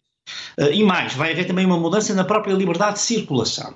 [0.56, 3.74] Uh, e mais, vai haver também uma mudança na própria liberdade de circulação.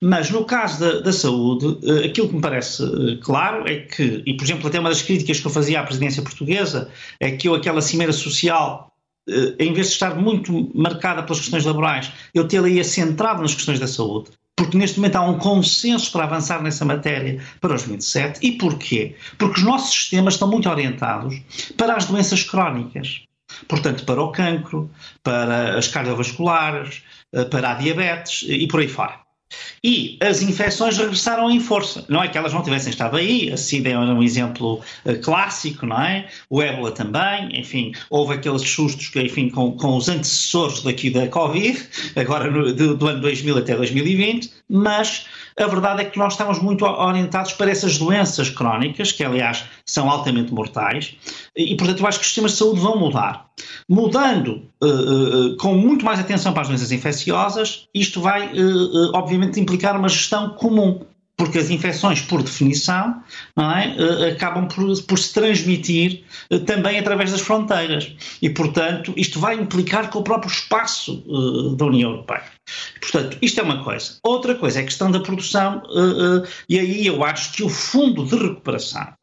[0.00, 4.22] Mas no caso da, da, saúde, eh, aquilo que me parece eh, claro é que,
[4.24, 7.48] e por exemplo, até uma das críticas que eu fazia à presidência portuguesa, é que
[7.48, 8.94] eu, aquela cimeira social,
[9.28, 13.78] eh, em vez de estar muito marcada pelas questões laborais, eu tê-la centrado nas questões
[13.78, 14.30] da saúde.
[14.56, 18.40] Porque neste momento há um consenso para avançar nessa matéria para os 27.
[18.46, 19.16] E porquê?
[19.38, 21.40] Porque os nossos sistemas estão muito orientados
[21.76, 23.22] para as doenças crónicas.
[23.66, 24.90] Portanto, para o cancro,
[25.22, 27.02] para as cardiovasculares,
[27.50, 29.29] para a diabetes e por aí fora.
[29.82, 32.04] E as infecções regressaram em força.
[32.08, 35.86] Não é que elas não tivessem estado aí, a SIDA é um exemplo uh, clássico,
[35.86, 36.28] não é?
[36.48, 41.26] O ébola também, enfim, houve aqueles sustos que, enfim, com, com os antecessores daqui da
[41.28, 41.82] Covid,
[42.16, 45.26] agora no, do, do ano 2000 até 2020, mas
[45.58, 50.10] a verdade é que nós estamos muito orientados para essas doenças crónicas, que aliás são
[50.10, 51.16] altamente mortais,
[51.56, 53.46] e portanto eu acho que os sistemas de saúde vão mudar.
[53.88, 59.60] Mudando uh, uh, com muito mais atenção para as doenças infecciosas, isto vai uh, obviamente
[59.60, 61.00] implicar uma gestão comum
[61.40, 63.22] porque as infecções, por definição,
[63.56, 68.14] é, eh, acabam por, por, se transmitir eh, também através das fronteiras.
[68.42, 72.44] E, portanto, isto vai implicar com o próprio espaço uh, da União Europeia.
[73.00, 74.18] Portanto, isto é uma coisa.
[74.22, 77.70] Outra coisa é a questão da produção, uh, uh, e aí eu acho que o
[77.70, 79.14] fundo de recuperação,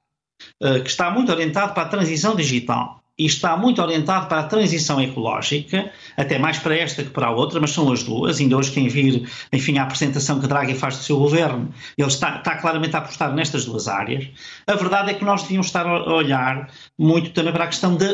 [0.60, 5.02] que está muito orientado para a transição digital, e está muito orientado para a transição
[5.02, 8.40] ecológica, até mais para esta que para a outra, mas são as duas.
[8.40, 12.38] Ainda hoje, quem vir, enfim, a apresentação que Draghi faz do seu governo, ele está,
[12.38, 14.28] está claramente a apostar nestas duas áreas.
[14.68, 18.08] A verdade é que nós devíamos estar a olhar muito também para a questão da,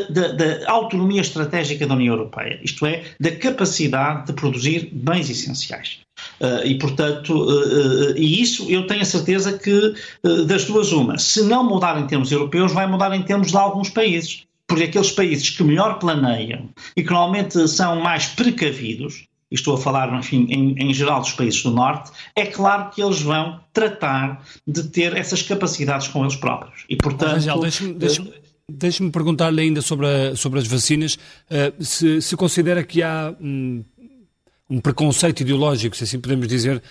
[0.66, 5.98] autonomia estratégica da União Europeia, isto é, da capacidade de produzir bens essenciais.
[6.40, 9.94] Uh, e, portanto, uh, uh, e isso eu tenho a certeza que
[10.46, 13.90] das duas uma, se não mudar em termos europeus, vai mudar em termos de alguns
[13.90, 19.74] países porque aqueles países que melhor planeiam e que normalmente são mais precavidos, e estou
[19.74, 23.60] a falar, enfim, em, em, geral dos países do Norte, é claro que eles vão
[23.72, 26.84] tratar de ter essas capacidades com eles próprios.
[26.88, 27.36] E, portanto...
[27.36, 28.22] Angel, deixe-me deixe
[28.68, 31.14] deixe perguntar-lhe ainda sobre, a, sobre as vacinas.
[31.14, 33.84] Uh, se, se, considera que há um,
[34.68, 36.82] um, preconceito ideológico, se assim podemos dizer,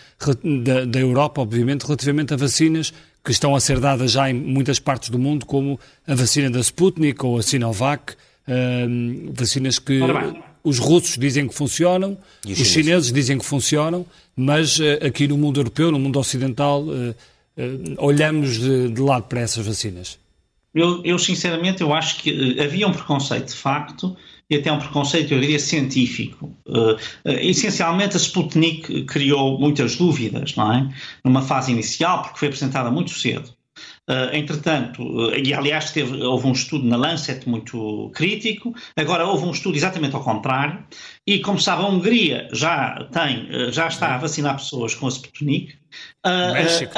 [0.63, 2.93] da, da Europa, obviamente, relativamente a vacinas
[3.23, 6.59] que estão a ser dadas já em muitas partes do mundo, como a vacina da
[6.59, 8.15] Sputnik ou a Sinovac,
[8.45, 10.01] Uh, vacinas que
[10.63, 12.73] os russos dizem que funcionam, os, os chineses?
[12.73, 13.13] chineses?
[13.13, 14.05] dizem que funcionam,
[14.35, 17.15] mas uh, aqui no mundo europeu, no mundo ocidental, uh,
[17.97, 20.19] olhamos de, de lado para essas vacinas.
[20.75, 24.17] Eu, eu, sinceramente, eu acho que havia um preconceito de facto
[24.53, 26.55] e até um preconceito, eu diria, científico.
[26.67, 30.89] Uh, uh, essencialmente, a Sputnik criou muitas dúvidas, não é?
[31.23, 33.53] Numa fase inicial, porque foi apresentada muito cedo.
[34.09, 39.45] Uh, entretanto, uh, e aliás teve, houve um estudo na Lancet muito crítico, agora houve
[39.45, 40.83] um estudo exatamente ao contrário,
[41.25, 45.09] e como sabe, a Hungria já tem, uh, já está a vacinar pessoas com a
[45.09, 45.75] Sputnik,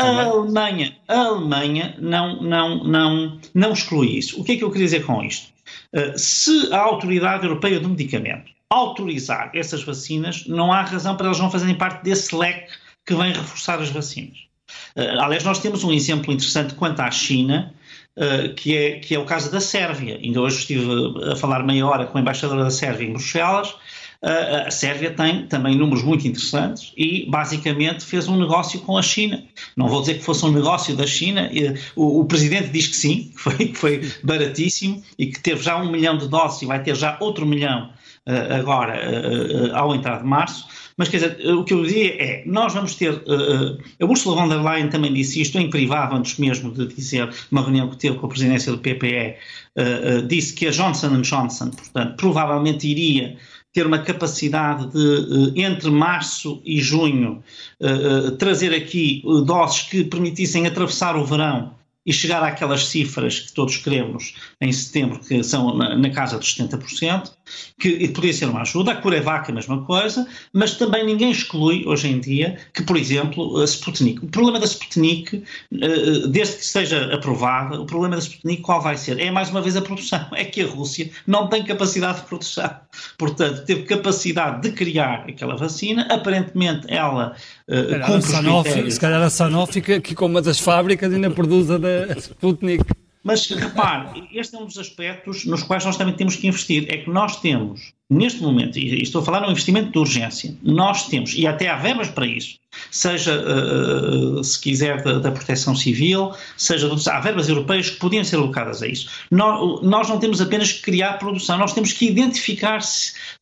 [0.02, 4.42] a Alemanha, a Alemanha não, não, não, não exclui isso.
[4.42, 5.55] O que é que eu queria dizer com isto?
[6.18, 11.52] Se a Autoridade Europeia do Medicamento autorizar essas vacinas, não há razão para elas não
[11.52, 12.74] fazerem parte desse leque
[13.06, 14.38] que vem reforçar as vacinas.
[14.96, 17.74] Uh, aliás, nós temos um exemplo interessante quanto à China,
[18.18, 20.18] uh, que, é, que é o caso da Sérvia.
[20.18, 20.86] Ainda hoje estive
[21.32, 23.76] a falar meia hora com a embaixadora da Sérvia em Bruxelas.
[24.22, 29.44] A Sérvia tem também números muito interessantes e, basicamente, fez um negócio com a China.
[29.76, 31.50] Não vou dizer que fosse um negócio da China,
[31.96, 35.78] o, o presidente diz que sim, que foi, que foi baratíssimo e que teve já
[35.78, 37.90] um milhão de doses e vai ter já outro milhão
[38.26, 40.66] agora, ao entrar de março.
[40.98, 44.48] Mas quer dizer, o que eu diria é, nós vamos ter, uh, a Ursula von
[44.48, 48.18] der Leyen também disse isto em privado, antes mesmo de dizer, uma reunião que teve
[48.18, 49.36] com a presidência do PPE,
[49.76, 53.36] uh, uh, disse que a Johnson Johnson, portanto, provavelmente iria
[53.76, 57.44] ter uma capacidade de, entre março e junho,
[58.40, 64.34] trazer aqui doses que permitissem atravessar o verão e chegar àquelas cifras que todos queremos
[64.62, 67.34] em setembro, que são na, na casa dos 70%,
[67.80, 68.92] que poderia ser uma ajuda.
[68.92, 73.62] A Curevac, a mesma coisa, mas também ninguém exclui, hoje em dia, que, por exemplo,
[73.62, 74.24] a Sputnik.
[74.24, 75.44] O problema da Sputnik,
[75.74, 79.20] eh, desde que esteja aprovada, o problema da Sputnik qual vai ser?
[79.20, 80.26] É, mais uma vez, a produção.
[80.34, 82.70] É que a Rússia não tem capacidade de produção.
[83.18, 87.36] Portanto, teve capacidade de criar aquela vacina, aparentemente ela
[87.68, 91.78] uh, cumpre Sanofi, Se calhar a Sanofi, que com uma das fábricas ainda produz a
[91.78, 92.84] da Sputnik.
[93.26, 96.86] Mas repare, este é um dos aspectos nos quais nós também temos que investir.
[96.94, 101.08] É que nós temos, neste momento, e estou a falar num investimento de urgência, nós
[101.08, 102.58] temos, e até há verbas para isso,
[102.92, 108.82] seja, uh, se quiser, da, proteção civil, seja, há verbas europeias que podiam ser alocadas
[108.82, 109.10] a isso.
[109.32, 112.80] Nós, não temos apenas que criar produção, nós temos que identificar,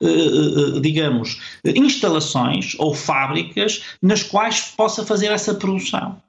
[0.01, 6.21] uh, digamos, instalações ou fábricas nas quais possa fazer essa produção.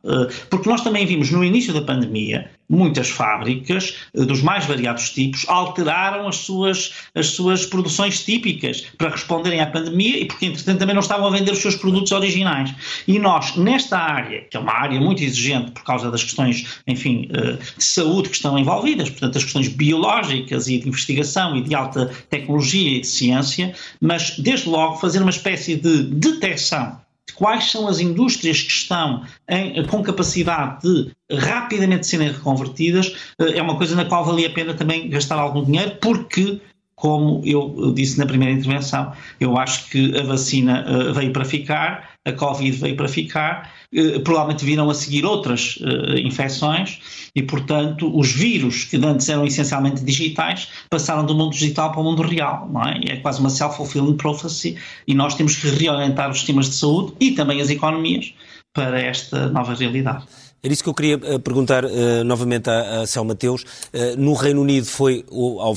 [0.51, 6.27] Porque nós também vimos no início da pandemia muitas fábricas dos mais variados tipos alteraram
[6.27, 11.03] as suas, as suas produções típicas para responderem à pandemia e porque entretanto também não
[11.03, 12.75] estavam a vender os seus produtos originais.
[13.07, 17.29] E nós, nesta área, que é uma área muito exigente por causa das questões, enfim,
[17.33, 21.75] eh, de saúde que estão envolvidas, portanto, as questões biológicas e de investigação e de
[21.75, 27.71] alta tecnologia e de ciência, mas desde logo fazer uma espécie de detecção de quais
[27.71, 33.77] são as indústrias que estão em, com capacidade de rapidamente serem reconvertidas, eh, é uma
[33.77, 36.61] coisa na qual valia a pena também gastar algum dinheiro, porque
[37.05, 42.13] como eu disse na primeira intervenção, eu acho que a vacina uh, veio para ficar,
[42.25, 48.11] a Covid veio para ficar, uh, provavelmente virão a seguir outras uh, infecções e, portanto,
[48.19, 52.71] os vírus que antes eram essencialmente digitais passaram do mundo digital para o mundo real,
[52.73, 52.99] não é?
[53.07, 57.33] É quase uma self-fulfilling prophecy e nós temos que reorientar os sistemas de saúde e
[57.33, 58.33] também as economias
[58.73, 60.25] para esta nova realidade.
[60.65, 63.65] Era isso que eu queria eh, perguntar uh, novamente à, à Céu Mateus.
[63.93, 65.23] Uh, no Reino Unido foi,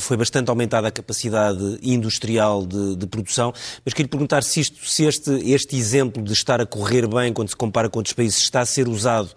[0.00, 3.52] foi bastante aumentada a capacidade industrial de, de, produção,
[3.84, 7.50] mas queria perguntar se, isto, se este, este exemplo de estar a correr bem quando
[7.50, 9.28] se compara com outros países está a ser usado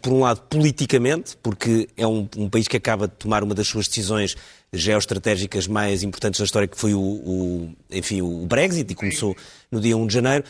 [0.00, 3.66] por um lado, politicamente, porque é um, um, país que acaba de tomar uma das
[3.66, 4.36] suas decisões
[4.72, 9.36] geoestratégicas mais importantes da história, que foi o, o enfim, o Brexit, e começou
[9.72, 10.44] no dia 1 de janeiro,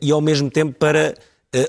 [0.00, 1.14] e ao mesmo tempo para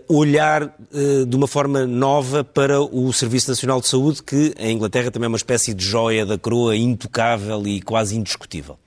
[0.07, 5.11] olhar eh, de uma forma nova para o Serviço Nacional de Saúde, que em Inglaterra
[5.11, 8.79] também é uma espécie de joia da coroa, intocável e quase indiscutível?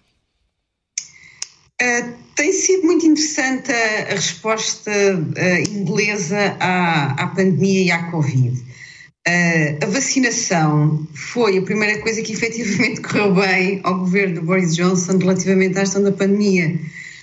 [1.80, 8.10] Uh, tem sido muito interessante a, a resposta uh, inglesa à, à, pandemia e à
[8.10, 8.56] Covid.
[8.58, 14.74] Uh, a vacinação foi a primeira coisa que efetivamente correu bem ao governo de Boris
[14.74, 16.76] Johnson relativamente à gestão da pandemia.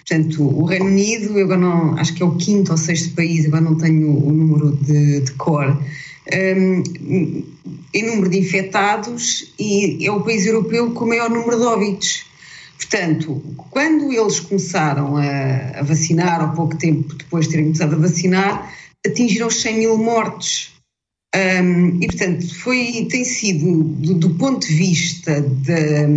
[0.07, 3.45] Portanto, o Reino Unido, eu agora não, acho que é o quinto ou sexto país,
[3.45, 5.81] agora não tenho o número de, de cor,
[6.31, 6.83] um,
[7.93, 12.25] em número de infectados e é o país europeu com o maior número de óbitos.
[12.77, 13.41] Portanto,
[13.71, 18.73] quando eles começaram a, a vacinar, ao pouco tempo depois de terem começado a vacinar,
[19.05, 20.71] atingiram os 100 mil mortes.
[21.35, 26.07] Um, e, portanto, foi, tem sido, do, do ponto de vista da,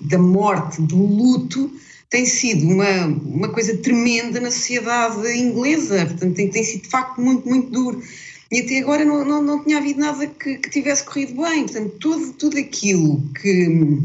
[0.00, 1.70] da morte, do luto,
[2.14, 6.06] tem sido uma, uma coisa tremenda na sociedade inglesa.
[6.06, 8.00] Portanto, tem, tem sido de facto muito, muito duro.
[8.52, 11.64] E até agora não, não, não tinha havido nada que, que tivesse corrido bem.
[11.64, 13.98] Portanto, tudo, tudo aquilo que,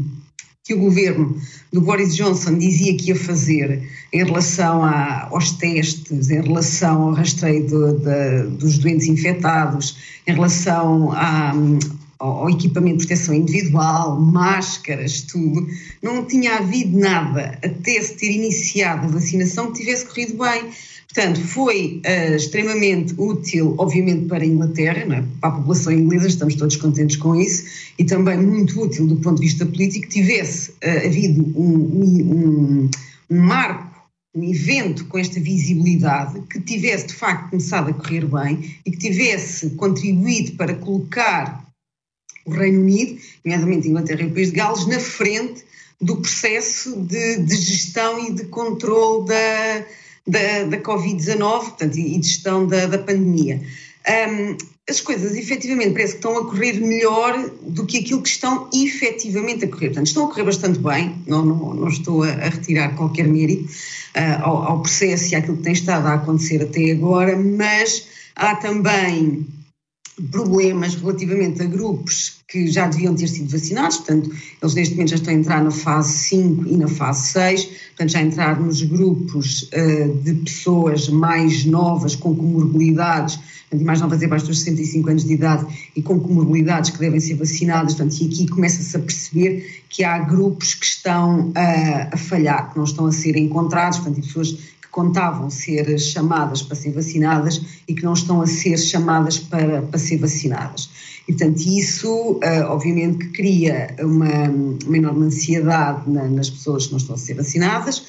[0.64, 1.40] que o governo
[1.72, 3.80] do Boris Johnson dizia que ia fazer
[4.12, 9.96] em relação a, aos testes, em relação ao rastreio de, de, dos doentes infectados,
[10.26, 11.52] em relação a,
[12.20, 15.66] ao equipamento de proteção individual, máscaras, tudo,
[16.02, 20.70] não tinha havido nada até se ter iniciado a vacinação que tivesse corrido bem.
[21.12, 25.24] Portanto, foi uh, extremamente útil, obviamente, para a Inglaterra, é?
[25.40, 27.64] para a população inglesa, estamos todos contentes com isso,
[27.98, 32.90] e também muito útil do ponto de vista político tivesse uh, havido um, um,
[33.30, 33.90] um marco
[34.32, 38.96] um evento com esta visibilidade que tivesse de facto começado a correr bem e que
[38.96, 41.68] tivesse contribuído para colocar
[42.44, 45.64] o Reino Unido, nomeadamente Inglaterra e o País de Gales, na frente
[46.00, 49.84] do processo de, de gestão e de controle da,
[50.26, 53.60] da, da Covid-19 portanto, e de gestão da, da pandemia.
[54.08, 54.56] Um,
[54.88, 59.64] as coisas efetivamente parece que estão a correr melhor do que aquilo que estão efetivamente
[59.64, 59.88] a correr.
[59.88, 63.64] Portanto, estão a correr bastante bem, não, não, não estou a, a, retirar qualquer mérito
[63.64, 68.56] uh, ao, ao, processo e àquilo que tem estado a acontecer até agora, mas há
[68.56, 69.46] também
[70.30, 75.16] problemas relativamente a grupos que já deviam ter sido vacinados, portanto, eles neste momento já
[75.16, 79.62] estão a entrar na fase 5 e na fase 6, portanto, já entrar nos grupos
[79.62, 85.24] uh, de pessoas mais novas, com comorbilidades, portanto, mais novas é abaixo dos 65 anos
[85.24, 89.82] de idade e com comorbilidades que devem ser vacinadas, portanto, e aqui começa-se a perceber
[89.88, 91.54] que há grupos que estão uh,
[92.12, 94.56] a falhar, que não estão a ser encontrados, portanto, pessoas
[94.90, 99.98] contavam ser chamadas para ser vacinadas e que não estão a ser chamadas para, para
[99.98, 100.90] ser vacinadas.
[101.28, 104.48] E, portanto, isso, uh, obviamente, que cria uma,
[104.84, 108.02] uma enorme ansiedade na, nas pessoas que não estão a ser vacinadas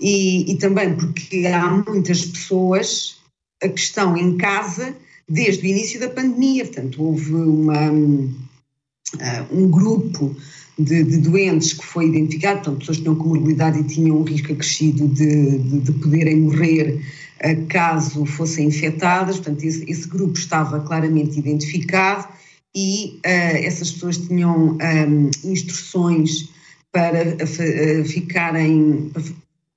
[0.00, 3.16] e, e também porque há muitas pessoas
[3.60, 4.94] que estão em casa
[5.28, 6.64] desde o início da pandemia.
[6.64, 10.36] Portanto, houve uma, uh, um grupo
[10.78, 14.52] de, de, doentes que foi identificado, portanto, pessoas que tinham comorbilidade e tinham um risco
[14.52, 17.00] acrescido de, de, de poderem morrer
[17.44, 22.28] uh, caso fossem infectadas, portanto, esse, esse, grupo estava claramente identificado
[22.74, 26.48] e uh, essas pessoas tinham um, ehm, instruções
[26.92, 29.10] para uh, ficarem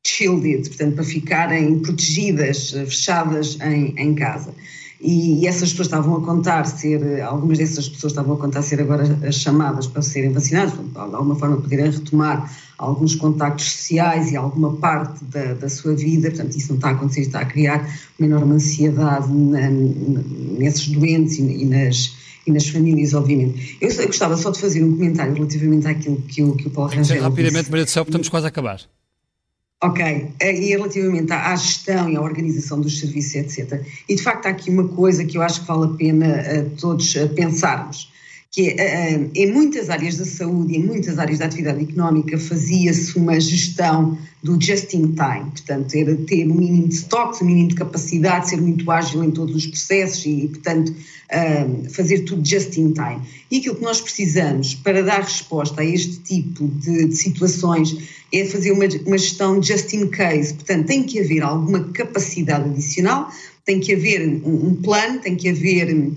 [0.06, 4.54] shielded, portanto, para ficarem protegidas, fechadas em, em casa.
[5.02, 8.80] E, e, essas pessoas estavam a contar ser, algumas dessas pessoas estavam a contar ser
[8.80, 14.36] agora as chamadas para serem vacinadas, de alguma forma poderem retomar alguns contactos sociais e
[14.36, 17.88] alguma parte da, da sua vida, portanto isso não está a acontecer, está a criar
[18.20, 19.70] uma enorme ansiedade na,
[20.60, 23.78] nesses doentes e, e, nas, e nas famílias, obviamente.
[23.82, 26.92] Eu, eu, gostava só de fazer um comentário relativamente àquilo que o, que o Paulo
[26.92, 28.82] Rangel Rapidamente, Maria do Céu, estamos quase a acabar.
[29.84, 33.82] Ok, e relativamente à, gestão e à organização dos serviços, etc.
[34.08, 36.70] E de facto há aqui uma coisa que eu acho que vale a pena uh,
[36.80, 38.11] todos uh, pensarmos,
[38.52, 43.18] que é, uh, em muitas áreas da saúde, em muitas áreas da atividade económica, fazia-se
[43.18, 47.70] uma gestão do just in time, portanto, era ter um mínimo de stocks, um mínimo
[47.70, 50.94] de capacidade, ser muito ágil em todos os processos e, portanto,
[51.92, 53.22] fazer tudo just in time.
[53.50, 57.96] E aquilo que nós precisamos para dar resposta a este tipo de, de situações
[58.34, 63.30] é fazer uma, uma gestão just in case, portanto, tem que haver alguma capacidade adicional,
[63.66, 66.12] tem que haver um, um plano, tem que haver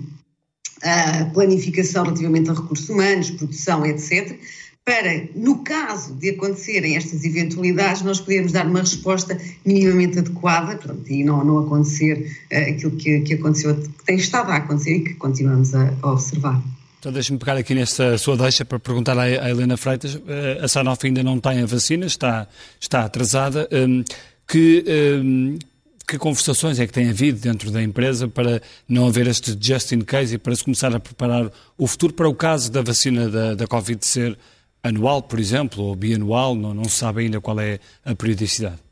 [0.77, 4.37] uh, planificação relativamente a recursos humanos, produção, etc.,
[4.83, 11.23] para, no caso de acontecerem estas eventualidades, nós podermos dar uma resposta minimamente adequada e
[11.23, 15.13] não, não acontecer uh, aquilo que, que aconteceu, que tem estado a acontecer e que
[15.15, 16.61] continuamos a, a observar.
[17.05, 20.19] Então deixe-me pegar aqui nesta sua deixa para perguntar à Helena Freitas.
[20.27, 22.47] Eh, a Sanofi ainda não tem a vacina, está,
[22.79, 23.69] está atrasada.
[23.71, 24.03] Hum,
[24.47, 24.83] que,
[25.23, 25.59] hum,
[26.07, 30.01] que conversações é que tem havido dentro da empresa para não haver este just in
[30.01, 33.55] case e para se começar a preparar o futuro para o caso da vacina da,
[33.55, 34.37] da Covid ser
[34.83, 38.84] anual, por exemplo, ou bianual, não, não se sabe ainda qual é a periodicidade?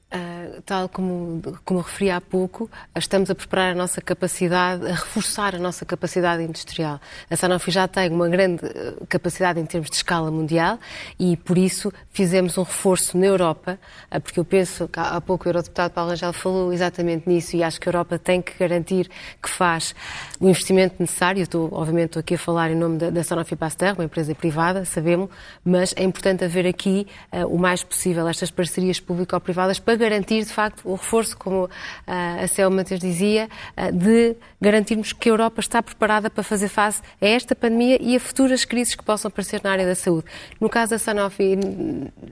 [0.66, 5.60] Tal como, como referi há pouco, estamos a preparar a nossa capacidade, a reforçar a
[5.60, 7.00] nossa capacidade industrial.
[7.30, 10.80] A Sanofi já tem uma grande eh, capacidade em termos de escala mundial
[11.20, 13.80] e, por isso, fizemos um reforço na Europa,
[14.10, 17.64] eh, porque eu penso que há pouco o Eurodeputado Paulo Angel falou exatamente nisso e
[17.64, 19.10] acho que a Europa tem que garantir
[19.42, 19.94] que faz
[20.40, 21.40] o investimento necessário.
[21.40, 24.34] Eu estou, obviamente, estou aqui a falar em nome da, da Sanofi Pasteur, uma empresa
[24.34, 25.30] privada, sabemos,
[25.64, 30.43] mas é importante haver aqui uh, o mais possível estas parcerias público-privadas para garantir garantir,
[30.46, 31.70] de facto, o reforço, como
[32.06, 33.50] a Selma Matheus dizia,
[33.94, 38.20] de garantirmos que a Europa está preparada para fazer face a esta pandemia e a
[38.20, 40.26] futuras crises que possam aparecer na área da saúde.
[40.60, 41.58] No caso da Sanofi,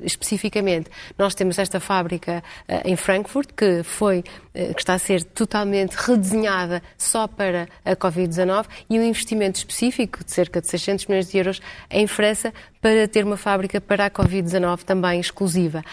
[0.01, 2.43] especificamente, nós temos esta fábrica
[2.85, 8.99] em Frankfurt, que foi, que está a ser totalmente redesenhada só para a Covid-19 e
[8.99, 13.37] um investimento específico de cerca de 600 milhões de euros em França para ter uma
[13.37, 15.83] fábrica para a Covid-19 também exclusiva.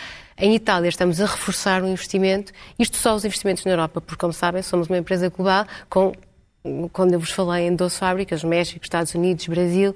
[0.41, 4.33] Em Itália estamos a reforçar o investimento, isto só os investimentos na Europa, porque, como
[4.33, 6.13] sabem, somos uma empresa global com
[6.93, 9.95] quando eu vos falei em 12 fábricas, México, Estados Unidos, Brasil,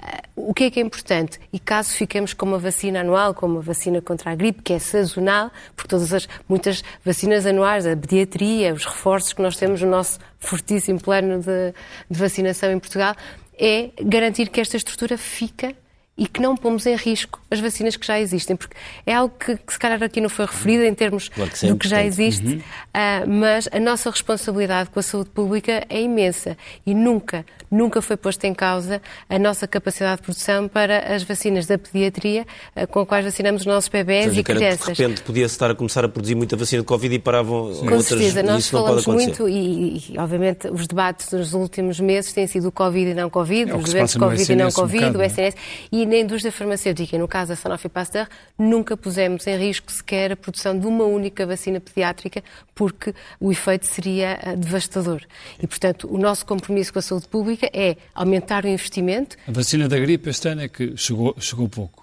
[0.00, 1.40] eh, o que é que é importante?
[1.52, 4.78] E caso fiquemos com uma vacina anual, com uma vacina contra a gripe, que é
[4.78, 9.90] sazonal, porque todas as, muitas vacinas anuais, a pediatria, os reforços que nós temos no
[9.90, 11.74] nosso fortíssimo plano de,
[12.10, 13.16] de vacinação em Portugal,
[13.58, 15.74] é garantir que esta estrutura fica
[16.22, 19.56] e que não pomos em risco as vacinas que já existem, porque é algo que,
[19.56, 22.46] que se calhar aqui não foi referido em termos claro que do que já existe,
[22.46, 22.58] uhum.
[22.58, 26.56] uh, mas a nossa responsabilidade com a saúde pública é imensa
[26.86, 31.66] e nunca, nunca foi posta em causa a nossa capacidade de produção para as vacinas
[31.66, 32.46] da pediatria
[32.76, 34.96] uh, com as quais vacinamos os nossos bebés seja, e crianças.
[34.96, 37.80] de repente podia-se estar a começar a produzir muita vacina de Covid e paravam Sim.
[37.80, 42.46] Com outras, certeza, nós falamos muito e, e, obviamente os debates nos últimos meses têm
[42.46, 45.22] sido o Covid e não Covid, é os eventos Covid e não Covid, um o
[45.22, 45.56] SNS,
[45.90, 50.32] e e na indústria farmacêutica, no caso da Sanofi Pasteur, nunca pusemos em risco sequer
[50.32, 52.44] a produção de uma única vacina pediátrica,
[52.74, 55.22] porque o efeito seria eh, devastador.
[55.58, 59.38] E, portanto, o nosso compromisso com a saúde pública é aumentar o investimento.
[59.48, 62.02] A vacina da gripe este ano é que chegou, chegou pouco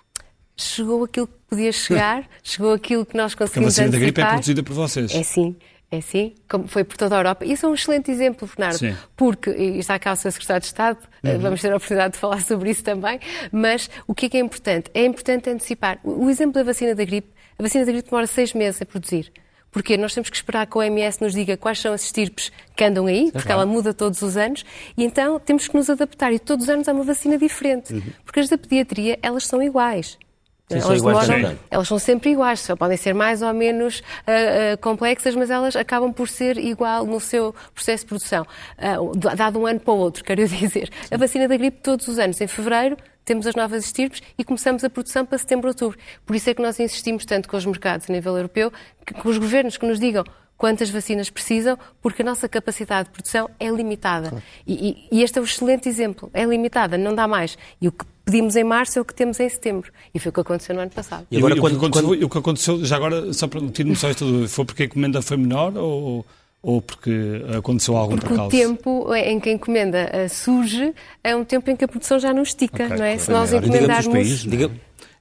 [0.62, 4.00] chegou aquilo que podia chegar, chegou aquilo que nós conseguimos Porque a vacina antecipar.
[4.00, 5.16] da gripe é produzida por vocês.
[5.16, 5.56] É sim.
[5.92, 7.44] É sim, como foi por toda a Europa.
[7.44, 8.96] Isso é um excelente exemplo, Bernardo, sim.
[9.18, 10.32] porque, está cá o Sr.
[10.32, 11.40] Secretário de Estado, eh, uhum.
[11.40, 13.20] vamos ter a oportunidade de falar sobre isso também,
[13.52, 14.92] mas o que é que é importante?
[14.94, 16.00] É importante antecipar.
[16.04, 19.32] O exemplo da vacina da gripe, a vacina da gripe demora seis meses a produzir.
[19.72, 22.84] Porque nós temos que esperar que a OMS nos diga quais são as estirpes que
[22.84, 24.66] andam aí, porque ela muda todos os anos,
[24.98, 26.34] e então temos que nos adaptar.
[26.34, 27.94] E todos os anos há uma vacina diferente.
[27.94, 28.02] Uhum.
[28.26, 30.18] Porque as da pediatria, elas são iguais.
[30.70, 34.04] Sim, elas, demoram, elas são sempre iguais, só podem ser mais ou menos uh,
[34.74, 38.46] uh, complexas, mas elas acabam por ser igual no seu processo de produção,
[38.78, 40.70] uh, dado um ano para o outro, quero dizer.
[40.70, 41.16] Sim.
[41.16, 44.84] A vacina da gripe, todos os anos, em fevereiro, temos as novas estirpes e começamos
[44.84, 45.98] a produção para setembro, outubro.
[46.26, 48.72] Por isso é que nós insistimos tanto com os mercados a nível europeu,
[49.06, 50.24] que, com os governos que nos digam
[50.60, 54.30] quantas vacinas precisam, porque a nossa capacidade de produção é limitada.
[54.30, 54.44] Claro.
[54.68, 56.30] E, e, este é um excelente exemplo.
[56.34, 57.58] É limitada, não dá mais.
[57.82, 59.90] E o que pedimos em março é o que temos em setembro.
[60.14, 61.26] E foi o que aconteceu no ano passado.
[61.32, 62.24] E agora, e, quando, o, que aconteceu, quando...
[62.24, 65.38] o que aconteceu, já agora, só para ter noção tudo, foi porque a encomenda foi
[65.38, 66.26] menor ou
[66.62, 68.54] ou porque aconteceu algum porque percalço?
[68.54, 70.94] o tempo em que a encomenda eh, surge
[71.24, 73.18] é um tempo em que a produção já não estica, okay, não é?
[73.18, 74.46] Se nós encomendarmos...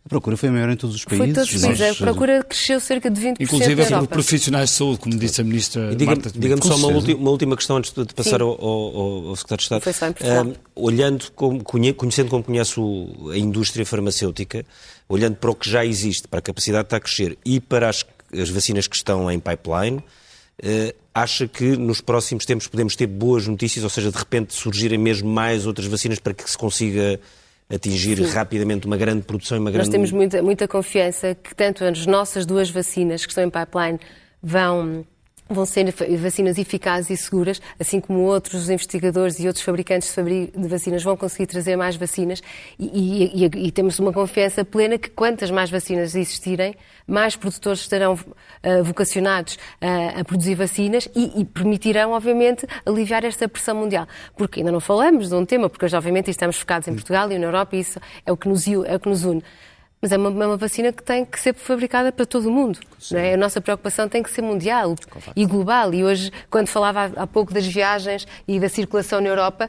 [0.08, 1.26] A procura foi maior em todos os países.
[1.26, 2.00] Foi todos os países.
[2.00, 5.94] A procura cresceu cerca de 20% Inclusive por profissionais de saúde, como disse a Ministra
[5.94, 9.58] diga, Marta Diga-me só uma, uma, última questão antes de passar ao, ao, ao, Secretário
[9.58, 9.82] de Estado.
[9.82, 14.64] Foi só um, olhando, como, conhecendo como conhece o, a indústria farmacêutica,
[15.06, 17.90] olhando para o que já existe, para a capacidade que está a crescer e para
[17.90, 18.02] as,
[18.32, 23.46] as vacinas que estão em pipeline, uh, acha que nos próximos tempos podemos ter boas
[23.46, 27.20] notícias, ou seja, de repente surgirem mesmo mais outras vacinas para que se consiga
[27.70, 28.32] atingir Sim.
[28.32, 29.88] rapidamente uma grande produção e uma grande...
[29.88, 34.00] Nós temos muita, muita confiança que tanto as nossas duas vacinas que estão em pipeline
[34.42, 35.04] vão
[35.48, 41.02] vão ser vacinas eficazes e seguras, assim como outros investigadores e outros fabricantes de vacinas
[41.02, 42.42] vão conseguir trazer mais vacinas
[42.78, 46.74] e, e, e, temos uma confiança plena que quantas mais vacinas existirem,
[47.06, 53.48] mais produtores estarão uh, vocacionados uh, a produzir vacinas e, e, permitirão, obviamente, aliviar esta
[53.48, 54.06] pressão mundial.
[54.36, 57.38] Porque ainda não falamos de um tema, porque hoje, obviamente, estamos focados em Portugal e
[57.38, 59.42] na Europa e isso é o que nos, é o que nos une.
[60.00, 62.78] Mas é uma, é uma, vacina que tem que ser fabricada para todo o mundo.
[63.12, 63.34] É?
[63.34, 64.94] A nossa preocupação tem que ser mundial
[65.34, 65.92] e global.
[65.92, 69.68] E hoje, quando falava há pouco das viagens e da circulação na Europa,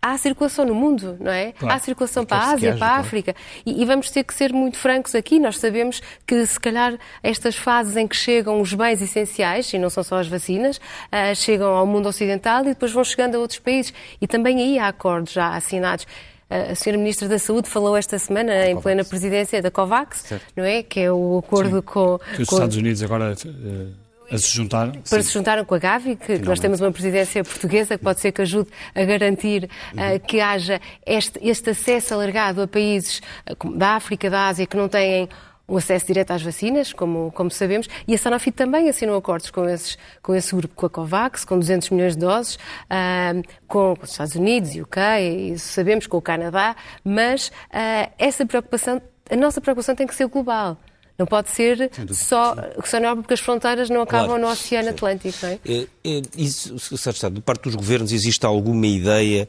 [0.00, 1.52] há circulação no mundo, não é?
[1.52, 1.74] Claro.
[1.74, 3.34] Há circulação para a Ásia, para a África.
[3.64, 5.40] E, e, vamos ter que ser muito francos aqui.
[5.40, 9.90] Nós sabemos que, se calhar, estas fases em que chegam os bens essenciais, e não
[9.90, 13.58] são só as vacinas, uh, chegam ao mundo ocidental e depois vão chegando a outros
[13.58, 13.92] países.
[14.20, 16.06] E também aí há acordos já assinados.
[16.48, 18.82] A senhora Ministra da Saúde falou esta semana, em COVAX.
[18.82, 20.46] plena presidência da COVAX, certo.
[20.54, 20.82] não é?
[20.82, 21.82] Que é o acordo Sim.
[21.82, 22.18] com...
[22.36, 22.54] Que os com...
[22.54, 23.34] Estados Unidos agora...
[23.44, 24.06] Uh...
[24.28, 24.90] A se juntar?
[24.90, 25.22] Para Sim.
[25.22, 26.48] se juntaram com a Gavi, que Finalmente.
[26.48, 30.16] nós temos uma presidência portuguesa que pode ser que ajude a garantir uhum.
[30.16, 34.76] uh, que haja este, este, acesso alargado a países uh, da África, da Ásia, que
[34.76, 35.28] não têm
[35.68, 39.68] um acesso direto às vacinas, como, como sabemos, e a Sanofi também assinou acordos com,
[39.68, 44.04] esses, com esse grupo, com a COVAX, com 200 milhões de doses, uh, com, com,
[44.04, 49.02] os Estados Unidos e o UK, e sabemos com o Canadá, mas uh, essa preocupação,
[49.28, 50.78] a nossa preocupação tem que ser global.
[51.18, 52.54] Não pode ser só,
[52.84, 54.42] só porque as fronteiras não acabam claro.
[54.42, 55.58] no Oceano Atlântico, não é?
[55.64, 59.48] é, é isso, Secretário de Estado, de parte dos governos existe alguma ideia,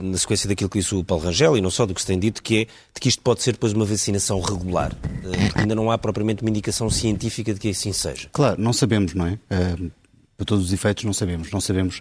[0.00, 2.18] na sequência daquilo que disse o Paulo Rangel, e não só do que se tem
[2.18, 5.90] dito, que é de que isto pode ser depois uma vacinação regular, porque ainda não
[5.90, 8.28] há propriamente uma indicação científica de que assim seja.
[8.32, 9.32] Claro, não sabemos, não é?
[9.32, 9.90] Uh,
[10.36, 11.50] para todos os efeitos não sabemos.
[11.50, 12.00] Não sabemos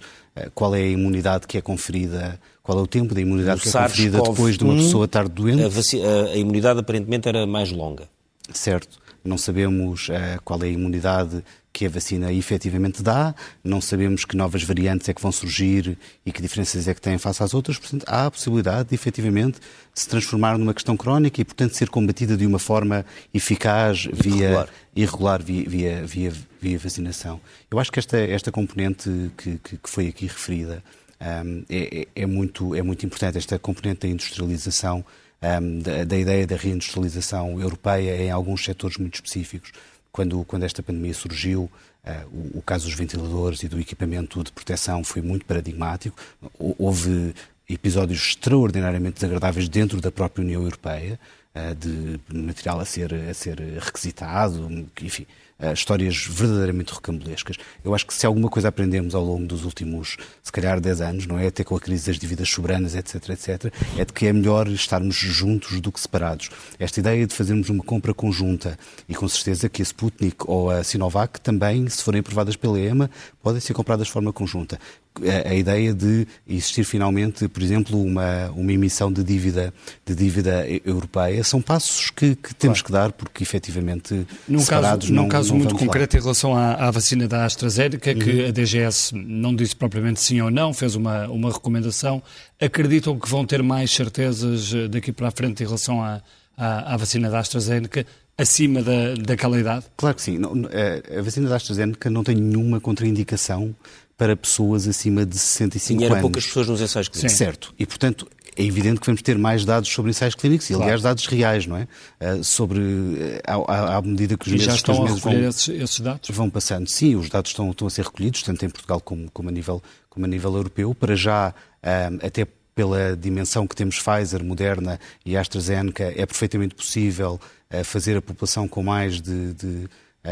[0.55, 3.71] qual é a imunidade que é conferida qual é o tempo da imunidade que é
[3.71, 5.61] conferida depois de uma pessoa estar doente?
[5.61, 8.07] A, a, imunidade aparentemente era mais longa.
[8.53, 8.97] Certo.
[9.23, 11.43] Não sabemos uh, qual é a imunidade
[11.73, 16.31] que a vacina efetivamente dá, não sabemos que novas variantes é que vão surgir e
[16.31, 19.57] que diferenças é que têm face às outras, portanto, há a possibilidade de efetivamente
[19.91, 23.03] se transformar numa questão crónica e, portanto, ser combatida de uma forma
[23.33, 27.41] eficaz via irregular, via, via, via, via vacinação.
[27.71, 30.83] Eu acho que esta, esta componente que, que, que foi aqui referida
[31.19, 35.03] um, é, é, muito, é muito importante, esta componente da industrialização
[35.41, 39.71] um, da, da, ideia da reindustrialização europeia em alguns setores muito específicos.
[40.13, 41.63] Quando, quando esta pandemia surgiu,
[42.05, 46.15] uh, o, o, caso dos ventiladores e do equipamento de proteção foi muito paradigmático.
[46.57, 47.33] Houve
[47.67, 51.19] episódios extraordinariamente desagradáveis dentro da própria União Europeia,
[51.55, 55.25] uh, de material a ser, a ser requisitado, enfim,
[55.59, 57.57] uh, histórias verdadeiramente rocambolescas.
[57.83, 61.27] Eu acho que se alguma coisa aprendemos ao longo dos últimos, se calhar, 10 anos,
[61.27, 61.47] não é?
[61.47, 65.15] Até com a crise das dívidas soberanas, etc, etc, é de que é melhor estarmos
[65.15, 66.49] juntos do que separados.
[66.79, 68.77] Esta ideia de fazermos uma compra conjunta
[69.07, 73.09] e com certeza que a Sputnik ou a Sinovac também, se forem aprovadas pela EMA,
[73.41, 74.79] podem ser compradas de forma conjunta
[75.21, 79.73] a, a, ideia de existir finalmente, por exemplo, uma, uma emissão de dívida,
[80.05, 82.85] de dívida europeia, são passos que, que temos claro.
[82.85, 86.19] que dar, porque efetivamente num separados caso, não Num caso não muito concreto lá.
[86.19, 88.19] em relação à, à, vacina da AstraZeneca, uhum.
[88.19, 92.21] que a DGS não disse propriamente sim ou não, fez uma, uma recomendação,
[92.59, 96.21] acreditam que vão ter mais certezas eh, daqui para a frente em relação à,
[96.57, 98.05] à, à vacina da AstraZeneca,
[98.37, 99.85] acima da, daquela idade?
[99.95, 100.39] Claro que sim.
[100.71, 103.75] Eh, a vacina da AstraZeneca não tem nenhuma contraindicação
[104.17, 106.21] para pessoas acima de 65 Sim, anos.
[106.21, 107.37] poucas pessoas nos ensaios clínicos.
[107.37, 107.73] Certo.
[107.77, 111.25] E, portanto, é evidente que vamos ter mais dados sobre ensaios clínicos e, aliás, dados
[111.25, 111.87] reais, não é?
[112.21, 115.43] Uh, sobre, uh, à, à, medida que os e meses, já estão meses a vão,
[115.43, 116.29] esses, esses, dados?
[116.29, 116.87] vão passando.
[116.87, 119.81] Sim, os dados estão, estão a ser recolhidos, tanto em Portugal como, como, a, nível,
[120.09, 120.93] como a nível europeu.
[120.93, 127.39] Para já, uh, até pela dimensão que temos Pfizer, Moderna e AstraZeneca, é perfeitamente possível
[127.83, 129.87] fazer a população com mais de, de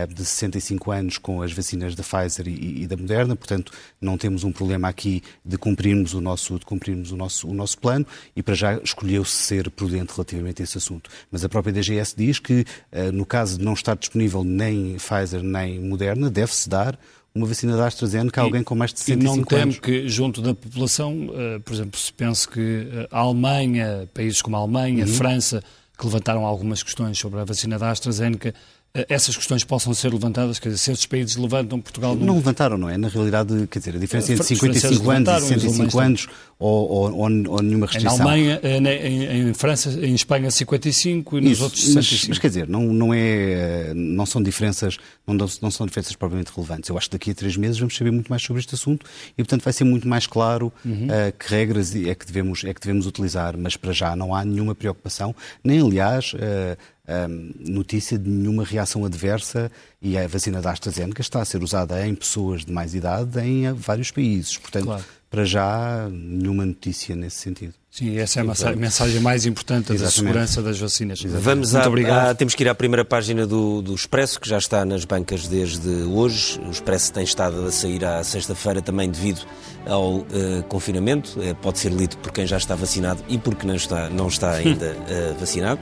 [0.08, 4.44] de 65 anos com as vacinas da Pfizer e, e, da Moderna, portanto não temos
[4.44, 8.42] um problema aqui de cumprirmos o nosso, de cumprirmos o nosso, o nosso plano e
[8.42, 11.10] para já escolheu-se ser prudente relativamente a esse assunto.
[11.30, 15.44] Mas a própria DGS diz que eh, no caso de não estar disponível nem Pfizer
[15.44, 16.98] nem Moderna, deve-se dar
[17.34, 19.38] uma vacina da AstraZeneca a alguém com mais de 65 anos.
[19.38, 24.10] E não temo que, junto da população, uh, por exemplo, se pense que a Alemanha,
[24.14, 25.14] países como a Alemanha, uhum.
[25.14, 25.64] França,
[25.98, 28.54] que levantaram algumas questões sobre a vacina da AstraZeneca, eh,
[28.94, 32.26] essas questões possam ser levantadas, quer dizer, se esses países levantam, Portugal não...
[32.26, 32.98] Não levantaram, não é?
[32.98, 36.28] Na realidade, quer dizer, a diferença entre 55 anos e 65 anos
[36.60, 37.18] ou, ou,
[37.48, 38.18] ou, nenhuma restrição.
[38.18, 42.20] Na Alemanha, eh, em, em, França, em Espanha 55 e nos Isso, outros 65.
[42.20, 46.52] Mas, mas, quer dizer, não, não, é, não são diferenças, não, não são diferenças propriamente
[46.54, 46.90] relevantes.
[46.90, 49.06] Eu acho que daqui a três meses vamos saber muito mais sobre este assunto
[49.38, 51.08] e, portanto, vai ser muito mais claro uhum.
[51.08, 54.44] uh, que regras é que, devemos, é que devemos utilizar, mas para já não há
[54.44, 55.34] nenhuma preocupação,
[55.64, 56.34] nem aliás...
[56.34, 56.78] Uh,
[57.08, 59.72] um, notícia de nenhuma reação adversa
[60.02, 63.72] e a vacina da AstraZeneca está a ser usada em pessoas de mais idade em
[63.74, 64.58] vários países.
[64.58, 65.04] Portanto, claro.
[65.30, 67.74] para já, nenhuma notícia nesse sentido.
[67.92, 70.04] Sim, essa é a mensagem mais importante Exatamente.
[70.04, 71.20] da segurança das vacinas.
[71.20, 71.44] Exatamente.
[71.44, 72.30] Vamos Muito obrigado.
[72.30, 75.46] À, temos que ir à primeira página do, do Expresso, que já está nas bancas
[75.46, 76.58] desde hoje.
[76.66, 79.46] O Expresso tem estado a sair à sexta-feira também devido
[79.86, 80.26] ao uh,
[80.68, 81.40] confinamento.
[81.40, 84.28] Uh, pode ser lido por quem já está vacinado e por quem não está, não
[84.28, 85.80] está ainda uh, vacinado.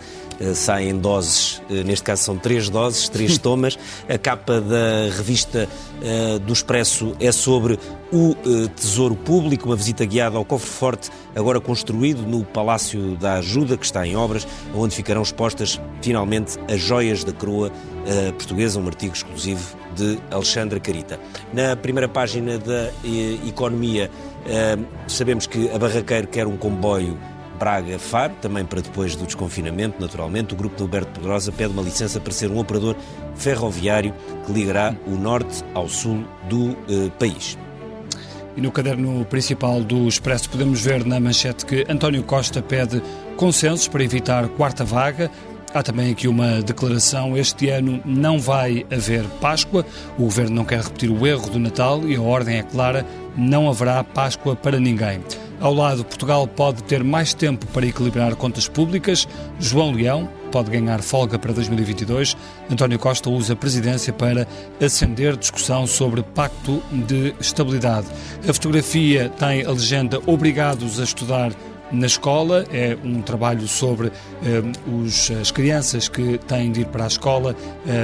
[0.55, 3.77] saem doses, neste caso são três doses, três tomas.
[4.07, 5.67] A capa da revista
[6.45, 7.77] do Expresso é sobre
[8.09, 8.35] o
[8.73, 13.83] Tesouro Público, uma visita guiada ao cofre forte, agora construído no Palácio da Ajuda, que
[13.83, 17.69] está em obras, onde ficarão expostas finalmente as joias da coroa
[18.37, 21.19] portuguesa, um artigo exclusivo de Alexandra Carita.
[21.53, 22.89] Na primeira página da
[23.47, 24.09] Economia,
[24.47, 24.77] eh,
[25.07, 27.17] sabemos que a Barraqueiro quer um comboio
[27.59, 30.53] Braga-Faro, também para depois do desconfinamento, naturalmente.
[30.53, 32.95] O grupo de Alberto Pedrosa pede uma licença para ser um operador
[33.35, 34.13] ferroviário
[34.45, 37.57] que ligará o norte ao sul do eh, país.
[38.55, 43.01] E no caderno principal do Expresso podemos ver na manchete que António Costa pede
[43.35, 45.29] consensos para evitar quarta vaga.
[45.73, 49.85] Há também aqui uma declaração: este ano não vai haver Páscoa.
[50.17, 53.05] O governo não quer repetir o erro do Natal e a ordem é clara:
[53.37, 55.21] não haverá Páscoa para ninguém.
[55.59, 59.27] Ao lado, Portugal pode ter mais tempo para equilibrar contas públicas.
[59.59, 62.35] João Leão pode ganhar folga para 2022.
[62.71, 64.47] António Costa usa a presidência para
[64.81, 68.07] acender discussão sobre pacto de estabilidade.
[68.47, 71.51] A fotografia tem a legenda Obrigados a estudar
[71.91, 72.65] na escola.
[72.71, 74.11] É um trabalho sobre
[74.87, 77.55] um, os, as crianças que têm de ir para a escola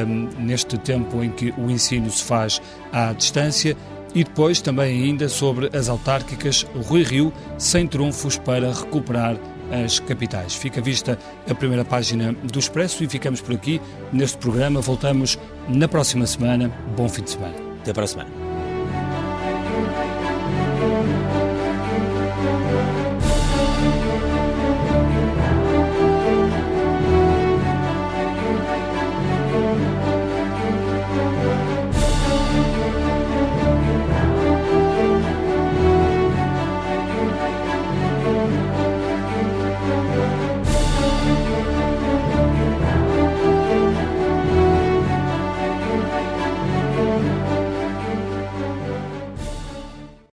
[0.07, 2.61] um, neste tempo em que o ensino se faz
[2.91, 3.75] à distância.
[4.13, 9.38] E depois também ainda sobre as autárquicas Rui Rio, sem trunfos para recuperar
[9.83, 10.55] as capitais.
[10.55, 11.19] Fica vista
[11.49, 13.81] a primeira página do Expresso e ficamos por aqui
[14.13, 14.79] neste programa.
[14.79, 16.71] Voltamos na próxima semana.
[16.95, 17.55] Bom fim de semana.
[17.81, 18.55] Até para a semana.